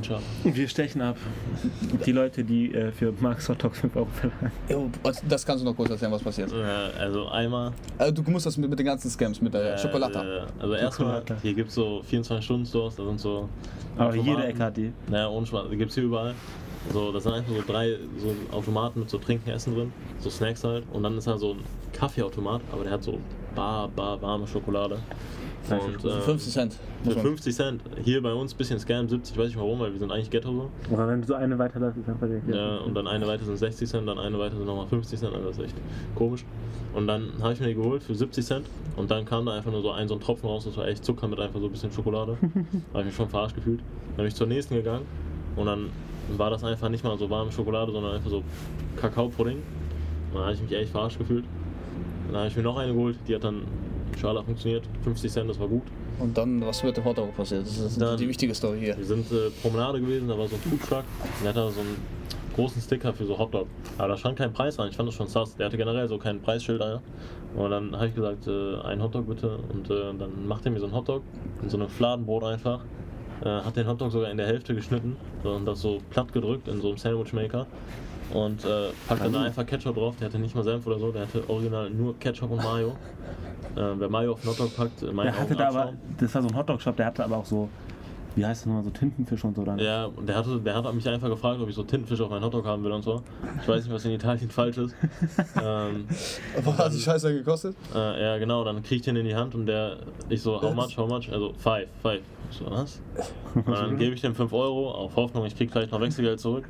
Tja. 0.00 0.18
Wir 0.44 0.68
stechen 0.68 1.00
ab. 1.02 1.16
Die 2.06 2.12
Leute, 2.12 2.42
die 2.44 2.72
äh, 2.74 2.90
für 2.92 3.12
Max 3.20 3.48
Hot 3.48 3.62
Dogs 3.62 3.78
5 3.80 3.94
Euro 3.96 4.06
verleihen. 4.06 4.52
Jo, 4.68 4.90
das 5.28 5.44
kannst 5.44 5.62
du 5.62 5.68
noch 5.68 5.76
kurz 5.76 5.90
erzählen, 5.90 6.10
was 6.12 6.22
passiert. 6.22 6.50
Ja, 6.50 6.86
also 6.98 7.28
einmal. 7.28 7.72
Also, 7.98 8.22
du 8.22 8.30
musst 8.30 8.46
das 8.46 8.56
mit, 8.56 8.70
mit 8.70 8.78
den 8.78 8.86
ganzen 8.86 9.10
Scams, 9.10 9.40
mit 9.40 9.52
der 9.54 9.74
äh, 9.74 9.78
Schokolade. 9.78 10.46
äh, 10.58 10.62
Also 10.62 10.74
erstmal, 10.74 11.22
hier 11.42 11.54
gibt 11.54 11.68
es 11.68 11.74
so 11.74 12.02
24-Stunden-Stores, 12.10 12.96
da 12.96 13.04
sind 13.04 13.20
so. 13.20 13.48
Aber 13.96 14.14
jede 14.14 14.44
Ecke 14.44 14.62
hat 14.64 14.76
die. 14.76 14.92
Naja, 15.08 15.28
ohne 15.28 15.46
Spaß, 15.46 15.66
die 15.70 15.76
gibt 15.76 15.90
es 15.90 15.94
hier 15.94 16.04
überall. 16.04 16.34
So, 16.92 17.12
das 17.12 17.22
sind 17.22 17.32
einfach 17.34 17.52
so 17.54 17.62
drei 17.64 17.96
so 18.18 18.34
Automaten 18.56 19.00
mit 19.00 19.10
so 19.10 19.18
Trinken, 19.18 19.50
Essen 19.50 19.74
drin, 19.74 19.92
so 20.18 20.30
Snacks 20.30 20.64
halt. 20.64 20.84
Und 20.92 21.04
dann 21.04 21.16
ist 21.16 21.26
da 21.28 21.38
so 21.38 21.52
ein 21.52 21.60
Kaffeeautomat, 21.92 22.60
aber 22.72 22.82
der 22.82 22.94
hat 22.94 23.04
so 23.04 23.18
bar, 23.54 23.88
bar, 23.88 24.20
warme 24.20 24.46
Schokolade. 24.48 24.98
Und, 25.70 26.04
äh, 26.04 26.20
50 26.20 26.52
Cent. 26.52 26.72
für 26.74 27.06
Muss 27.06 27.14
man- 27.16 27.24
50 27.24 27.54
Cent. 27.54 27.82
Hier 28.04 28.22
bei 28.22 28.32
uns 28.32 28.52
ein 28.54 28.56
bisschen 28.58 28.78
Scam, 28.78 29.08
70, 29.08 29.36
weiß 29.38 29.48
ich 29.50 29.56
warum, 29.56 29.78
weil 29.80 29.92
wir 29.92 29.98
sind 29.98 30.10
eigentlich 30.10 30.30
Ghetto 30.30 30.50
so. 30.52 30.70
Aber 30.92 31.08
wenn 31.08 31.20
du 31.20 31.26
so 31.26 31.34
eine 31.34 31.58
weiterläufst, 31.58 31.98
ist 32.00 32.08
einfach 32.08 32.26
der 32.26 32.54
Ja, 32.54 32.78
und 32.78 32.94
dann 32.94 33.06
eine 33.06 33.26
weiter 33.26 33.44
sind 33.44 33.56
60 33.56 33.88
Cent, 33.88 34.08
dann 34.08 34.18
eine 34.18 34.38
weiter 34.38 34.56
sind 34.56 34.66
nochmal 34.66 34.86
50 34.88 35.18
Cent, 35.18 35.32
also 35.34 35.46
das 35.48 35.58
ist 35.58 35.64
echt 35.64 35.74
komisch. 36.14 36.44
Und 36.94 37.06
dann 37.06 37.28
habe 37.40 37.52
ich 37.54 37.60
mir 37.60 37.68
die 37.68 37.74
geholt 37.74 38.02
für 38.02 38.14
70 38.14 38.44
Cent 38.44 38.66
und 38.96 39.10
dann 39.10 39.24
kam 39.24 39.46
da 39.46 39.52
einfach 39.54 39.70
nur 39.70 39.82
so 39.82 39.90
ein, 39.92 40.08
so 40.08 40.14
ein 40.14 40.20
Tropfen 40.20 40.48
raus, 40.48 40.64
das 40.64 40.76
war 40.76 40.86
echt 40.88 41.04
Zucker 41.04 41.28
mit 41.28 41.38
einfach 41.40 41.60
so 41.60 41.66
ein 41.66 41.72
bisschen 41.72 41.92
Schokolade. 41.92 42.36
da 42.42 42.48
habe 42.48 43.00
ich 43.00 43.04
mich 43.06 43.14
schon 43.14 43.28
verarscht 43.28 43.54
gefühlt. 43.54 43.80
Dann 44.08 44.16
bin 44.16 44.26
ich 44.26 44.34
zur 44.34 44.46
nächsten 44.46 44.74
gegangen 44.74 45.06
und 45.56 45.66
dann 45.66 45.90
war 46.36 46.50
das 46.50 46.64
einfach 46.64 46.88
nicht 46.88 47.04
mal 47.04 47.16
so 47.18 47.30
warme 47.30 47.50
Schokolade, 47.52 47.92
sondern 47.92 48.14
einfach 48.16 48.30
so 48.30 48.42
Kakaopudding. 48.96 49.56
Und 49.56 50.34
dann 50.34 50.42
habe 50.42 50.54
ich 50.54 50.62
mich 50.62 50.72
echt 50.72 50.90
verarscht 50.90 51.18
gefühlt. 51.18 51.44
Dann 52.28 52.36
habe 52.36 52.48
ich 52.48 52.56
mir 52.56 52.62
noch 52.62 52.76
eine 52.78 52.92
geholt, 52.92 53.16
die 53.28 53.34
hat 53.34 53.44
dann 53.44 53.62
Schala 54.18 54.42
funktioniert, 54.42 54.84
50 55.04 55.30
Cent, 55.32 55.50
das 55.50 55.58
war 55.58 55.68
gut. 55.68 55.82
Und 56.18 56.36
dann, 56.36 56.64
was 56.64 56.82
mit 56.84 56.96
dem 56.96 57.04
Hotdog 57.04 57.34
passiert? 57.36 57.62
Das 57.66 57.76
ist 57.78 58.00
Dann- 58.00 58.16
die 58.16 58.28
wichtige 58.28 58.54
Story 58.54 58.78
hier. 58.80 58.96
Wir 58.96 59.04
sind 59.04 59.30
äh, 59.32 59.50
Promenade 59.62 60.00
gewesen, 60.00 60.28
da 60.28 60.38
war 60.38 60.46
so 60.46 60.56
ein 60.56 60.60
Foodtruck. 60.62 61.04
Der 61.42 61.48
hatte 61.50 61.70
so 61.72 61.80
einen 61.80 61.96
großen 62.54 62.80
Sticker 62.82 63.12
für 63.12 63.24
so 63.24 63.38
Hotdog. 63.38 63.66
Aber 63.98 64.08
da 64.08 64.16
stand 64.16 64.36
kein 64.36 64.52
Preis 64.52 64.78
an, 64.78 64.88
ich 64.88 64.96
fand 64.96 65.08
das 65.08 65.14
schon 65.16 65.26
sass. 65.26 65.56
Der 65.56 65.66
hatte 65.66 65.76
generell 65.76 66.06
so 66.08 66.18
kein 66.18 66.40
Preisschild 66.40 66.80
da. 66.80 67.00
Und 67.56 67.70
dann 67.70 67.94
habe 67.96 68.08
ich 68.08 68.14
gesagt, 68.14 68.46
äh, 68.46 68.80
ein 68.82 69.02
Hotdog 69.02 69.26
bitte. 69.28 69.58
Und 69.72 69.90
äh, 69.90 70.12
dann 70.18 70.46
macht 70.46 70.64
er 70.66 70.70
mir 70.72 70.80
so 70.80 70.86
ein 70.86 70.92
Hotdog 70.94 71.22
in 71.62 71.70
so 71.70 71.76
einem 71.76 71.88
Fladenbrot 71.88 72.44
einfach. 72.44 72.84
Äh, 73.44 73.48
hat 73.48 73.76
den 73.76 73.88
Hotdog 73.88 74.12
sogar 74.12 74.30
in 74.30 74.36
der 74.36 74.46
Hälfte 74.46 74.74
geschnitten 74.74 75.16
und 75.42 75.64
das 75.66 75.80
so 75.80 75.98
platt 76.10 76.32
gedrückt 76.32 76.68
in 76.68 76.80
so 76.80 76.88
einem 76.88 76.98
Sandwichmaker. 76.98 77.66
Und 78.32 78.64
äh, 78.64 78.88
packt 79.06 79.24
dann 79.24 79.32
da 79.32 79.42
einfach 79.42 79.66
Ketchup 79.66 79.94
drauf. 79.94 80.14
Der 80.18 80.28
hatte 80.28 80.38
nicht 80.38 80.54
mal 80.54 80.64
Senf 80.64 80.86
oder 80.86 80.98
so, 80.98 81.12
der 81.12 81.22
hatte 81.22 81.48
original 81.48 81.90
nur 81.90 82.18
Ketchup 82.18 82.50
und 82.50 82.62
Mayo. 82.62 82.96
Äh, 83.74 83.98
wer 83.98 84.08
Mayo 84.10 84.32
auf 84.32 84.42
einen 84.42 84.50
Hotdog 84.50 84.76
packt, 84.76 85.02
meine 85.14 85.30
Der 85.30 85.40
hatte 85.40 85.54
da 85.54 85.68
aber, 85.68 85.92
das 86.18 86.34
war 86.34 86.42
so 86.42 86.48
ein 86.48 86.56
Hotdog-Shop, 86.56 86.94
der 86.94 87.06
hatte 87.06 87.24
aber 87.24 87.38
auch 87.38 87.46
so, 87.46 87.70
wie 88.34 88.44
heißt 88.44 88.62
das 88.62 88.66
nochmal, 88.66 88.82
so 88.84 88.90
Tintenfisch 88.90 89.42
und 89.44 89.56
so 89.56 89.64
dann. 89.64 89.78
Ja, 89.78 90.06
und 90.06 90.28
der, 90.28 90.36
hatte, 90.36 90.60
der 90.60 90.74
hat 90.74 90.94
mich 90.94 91.08
einfach 91.08 91.30
gefragt, 91.30 91.58
ob 91.58 91.68
ich 91.70 91.74
so 91.74 91.82
Tintenfisch 91.82 92.20
auf 92.20 92.28
meinen 92.28 92.44
Hotdog 92.44 92.66
haben 92.66 92.84
will 92.84 92.92
und 92.92 93.02
so. 93.02 93.22
Ich 93.62 93.68
weiß 93.68 93.84
nicht, 93.84 93.94
was 93.94 94.04
in 94.04 94.10
Italien 94.10 94.50
falsch 94.50 94.76
ist. 94.76 94.94
ähm, 95.62 96.06
Aber 96.58 96.76
hat 96.76 96.92
die 96.92 96.98
Scheiße 96.98 97.32
gekostet? 97.32 97.74
äh, 97.94 98.22
ja, 98.22 98.36
genau, 98.36 98.62
dann 98.62 98.82
krieg 98.82 98.98
ich 98.98 99.02
den 99.02 99.16
in 99.16 99.24
die 99.24 99.34
Hand 99.34 99.54
und 99.54 99.64
der, 99.64 99.96
ich 100.28 100.42
so, 100.42 100.60
how 100.60 100.74
much, 100.74 100.98
how 100.98 101.08
much? 101.08 101.32
Also, 101.32 101.54
five, 101.56 101.88
five. 102.02 102.20
Ich 102.50 102.58
so, 102.58 102.70
was? 102.70 103.00
Und 103.54 103.68
dann 103.68 103.96
gebe 103.96 104.14
ich 104.14 104.20
dem 104.20 104.34
5 104.34 104.52
Euro, 104.52 104.90
auf 104.90 105.16
Hoffnung, 105.16 105.46
ich 105.46 105.56
krieg 105.56 105.72
gleich 105.72 105.90
noch 105.90 106.00
Wechselgeld 106.00 106.40
zurück. 106.40 106.64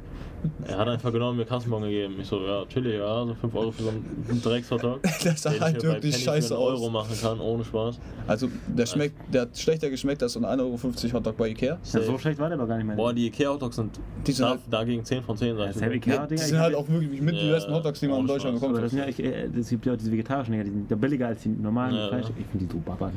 Er 0.67 0.79
hat 0.79 0.89
einfach 0.89 1.13
genommen 1.13 1.39
mir 1.39 1.45
Kassenbon 1.45 1.83
gegeben. 1.83 2.15
Ich 2.21 2.27
so, 2.27 2.41
ja, 2.45 2.65
chillig, 2.67 2.95
ja, 2.95 3.25
so 3.27 3.35
5 3.35 3.55
Euro 3.55 3.71
für 3.71 3.83
so 3.85 3.89
einen 3.91 4.41
Dreckshotdog. 4.43 5.01
Das 5.25 5.43
sah 5.43 5.53
halt 5.61 5.83
wirklich 5.83 6.17
scheiße 6.17 6.55
einen 6.55 6.63
Euro 6.63 6.87
aus. 6.87 6.93
machen 6.93 7.17
kann, 7.21 7.41
ohne 7.41 7.65
Spaß. 7.65 7.99
Also, 8.27 8.49
der 8.67 8.87
schmeckt, 8.87 9.15
der 9.33 9.43
hat 9.43 9.57
schlechter 9.57 9.89
geschmeckt 9.91 10.23
als 10.23 10.33
so 10.33 10.41
ein 10.45 10.45
1,50 10.61 10.61
Euro 10.61 11.13
Hotdog 11.15 11.37
bei 11.37 11.49
Ikea. 11.51 11.79
Ja, 11.93 12.01
so 12.03 12.19
schlecht 12.19 12.39
war 12.39 12.49
der 12.49 12.59
aber 12.59 12.67
gar 12.67 12.77
nicht 12.77 12.87
mehr. 12.87 12.97
Boah, 12.97 13.13
die 13.13 13.27
Ikea-Hotdogs 13.27 13.77
sind 13.77 13.99
Die 14.27 14.33
sind 14.33 14.45
da, 14.45 14.51
halt- 14.51 14.61
dagegen 14.71 15.05
10 15.05 15.23
von 15.23 15.37
10, 15.37 15.57
sag 15.57 15.65
ja, 15.65 15.71
ich 15.71 15.75
das 15.77 15.83
dir. 15.89 15.95
Ikea 15.95 16.15
Ja, 16.15 16.27
die 16.27 16.39
sind 16.39 16.59
halt 16.59 16.75
auch 16.75 16.89
wirklich 16.89 17.21
mit 17.21 17.35
die 17.35 17.47
Ja, 17.47 17.53
besten 17.55 17.73
Hotdogs, 17.75 18.01
die 18.01 18.09
man 18.09 18.21
in 18.21 18.27
Deutschland 18.27 18.61
bekommt. 18.61 18.83
das 18.83 18.93
ja, 18.93 19.07
ich, 19.07 19.19
äh, 19.23 19.49
das 19.55 19.69
gibt 19.69 19.87
ja 19.87 19.93
auch 19.93 19.97
diese 19.97 20.11
vegetarischen 20.13 20.55
die 20.55 20.71
sind 20.71 20.91
ja 20.91 20.97
billiger 20.97 21.27
als 21.29 21.43
die 21.43 21.49
normalen 21.51 21.95
Ja, 21.95 22.09
Fleisch. 22.09 22.25
ja. 22.27 22.31
Ich 22.39 22.47
finde 22.47 22.67
die 22.67 22.73
so 22.73 22.79
baba. 22.85 23.07
Ne? 23.07 23.13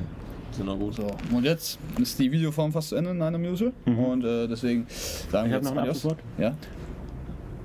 Sind 0.51 0.69
auch 0.69 0.77
gut. 0.79 0.93
So, 0.95 1.07
und 1.35 1.43
jetzt 1.43 1.77
ist 1.99 2.17
die 2.17 2.31
Videoform 2.31 2.71
fast 2.71 2.89
zu 2.89 2.95
Ende 2.95 3.11
in 3.11 3.21
einer 3.21 3.37
Minute. 3.37 3.73
Mhm. 3.85 3.99
Und 3.99 4.23
äh, 4.23 4.47
deswegen 4.47 4.85
sagen 4.87 5.47
Ich 5.47 5.51
wir 5.51 5.57
jetzt 5.57 5.63
noch 5.65 5.71
ein. 5.73 5.77
Abschlusswort. 5.79 6.17
Ja? 6.37 6.55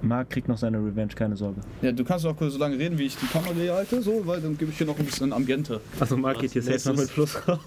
Marc 0.02 0.30
kriegt 0.30 0.48
noch 0.48 0.58
seine 0.58 0.78
Revenge, 0.78 1.12
keine 1.14 1.36
Sorge. 1.36 1.60
ja, 1.82 1.92
du 1.92 2.04
kannst 2.04 2.24
noch 2.24 2.36
kurz 2.36 2.54
so 2.54 2.58
lange 2.58 2.78
reden, 2.78 2.98
wie 2.98 3.06
ich 3.06 3.16
die 3.16 3.26
Kamera 3.26 3.52
hier 3.52 3.74
halte, 3.74 4.00
so, 4.02 4.26
weil 4.26 4.40
dann 4.40 4.56
gebe 4.56 4.70
ich 4.70 4.78
hier 4.78 4.86
noch 4.86 4.98
ein 4.98 5.04
bisschen 5.04 5.32
Ambiente. 5.32 5.80
Also 5.98 6.16
Marc 6.16 6.38
geht 6.40 6.52
safe 6.52 6.88
noch 6.88 6.96
mit 6.96 7.10
Fluss 7.10 7.36
raus. 7.46 7.58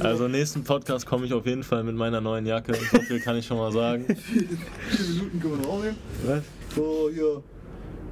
Also 0.00 0.28
nächsten 0.28 0.64
Podcast 0.64 1.06
komme 1.06 1.26
ich 1.26 1.32
auf 1.32 1.46
jeden 1.46 1.62
Fall 1.62 1.84
mit 1.84 1.94
meiner 1.94 2.20
neuen 2.20 2.46
Jacke. 2.46 2.74
So 2.74 2.98
viel 3.00 3.20
kann 3.20 3.36
ich 3.36 3.46
schon 3.46 3.58
mal 3.58 3.72
sagen. 3.72 4.06
Vier 4.16 5.06
Minuten 5.08 5.40
können 5.40 5.58
wir 5.58 5.66
noch 5.66 5.74
aufnehmen. 5.74 5.96
Was? 6.26 6.42
So, 6.74 7.10
hier. 7.12 7.42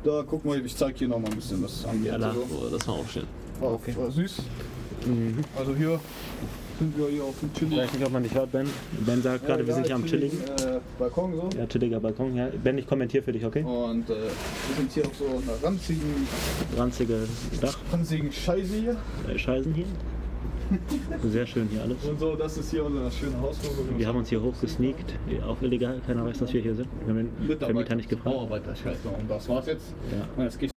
Da, 0.05 0.25
guck 0.27 0.45
mal, 0.45 0.65
ich 0.65 0.77
zeig 0.77 0.99
hier 0.99 1.09
noch 1.09 1.19
mal 1.19 1.31
ein 1.31 1.37
bisschen 1.37 1.63
das 1.63 1.85
Ambiente. 1.85 2.21
Ja, 2.21 2.33
so. 2.33 2.47
oh, 2.51 2.69
das 2.71 2.87
war 2.87 2.95
auch 2.95 3.09
schön. 3.09 3.25
War, 3.61 3.73
okay. 3.73 3.95
war 3.97 4.11
süß. 4.11 4.43
Mhm. 5.07 5.39
Also 5.57 5.75
hier 5.75 6.01
sind 6.79 6.97
wir 6.99 7.09
hier 7.09 7.25
auf 7.25 7.35
dem 7.41 7.51
Ich 7.53 7.59
Chilling. 7.59 7.79
weiß 7.79 7.93
nicht, 7.93 8.07
ob 8.07 8.13
man 8.13 8.23
dich 8.23 8.35
hört, 8.35 8.53
Ben. 8.53 8.67
Ben 9.07 9.23
sagt 9.23 9.47
gerade, 9.47 9.67
wir 9.67 9.75
sind 9.75 9.87
hier 9.87 9.95
am 9.95 10.05
Chilligen. 10.07 10.39
Äh, 10.39 10.81
Balkon 10.99 11.35
so. 11.35 11.49
Ja, 11.59 11.67
chilliger 11.67 12.01
Balkon. 12.01 12.35
Ja. 12.37 12.49
Ben, 12.63 12.79
ich 12.79 12.87
kommentiere 12.87 13.23
für 13.23 13.33
dich, 13.33 13.45
okay? 13.45 13.63
Und 13.63 14.09
äh, 14.11 14.15
wir 14.15 14.77
sind 14.77 14.93
hier 14.93 15.07
auf 15.07 15.17
so 15.17 15.25
einer 15.27 15.63
ranzigen, 15.63 16.27
Ranzige 16.77 17.19
Dach, 17.61 17.79
ranzigen 17.93 18.31
Scheiße 18.33 18.75
hier. 18.75 18.97
äh, 19.33 19.39
Scheißen 19.39 19.73
hier. 19.75 19.87
Sehr 21.31 21.47
schön 21.47 21.69
hier 21.71 21.83
alles. 21.83 21.97
Und 22.09 22.19
so, 22.19 22.35
das 22.35 22.57
ist 22.57 22.71
hier 22.71 22.85
unser 22.85 23.11
schönes 23.11 23.37
Haus. 23.41 23.57
Wir 23.99 24.07
haben 24.07 24.19
uns 24.19 24.31
hier 24.31 24.41
hochgesneakt, 24.43 25.15
auch 25.47 25.61
illegal, 25.61 26.01
keiner 26.07 26.25
weiß, 26.25 26.39
dass 26.39 26.53
wir 26.55 26.63
hier 26.63 26.75
sind. 26.75 26.89
Wir 27.05 27.15
haben 27.15 27.29
den 27.47 27.59
Vermieter 27.59 27.95
nicht 27.95 28.09
gefragt. 28.09 28.35
Bauarbeiter, 28.35 28.75
scheiße. 28.75 29.09
Und 29.09 29.31
das 29.31 29.49
war's 29.51 29.67
jetzt. 29.67 29.93
Ja. 30.11 30.27
Und 30.37 30.45
jetzt 30.45 30.59
geht's 30.59 30.72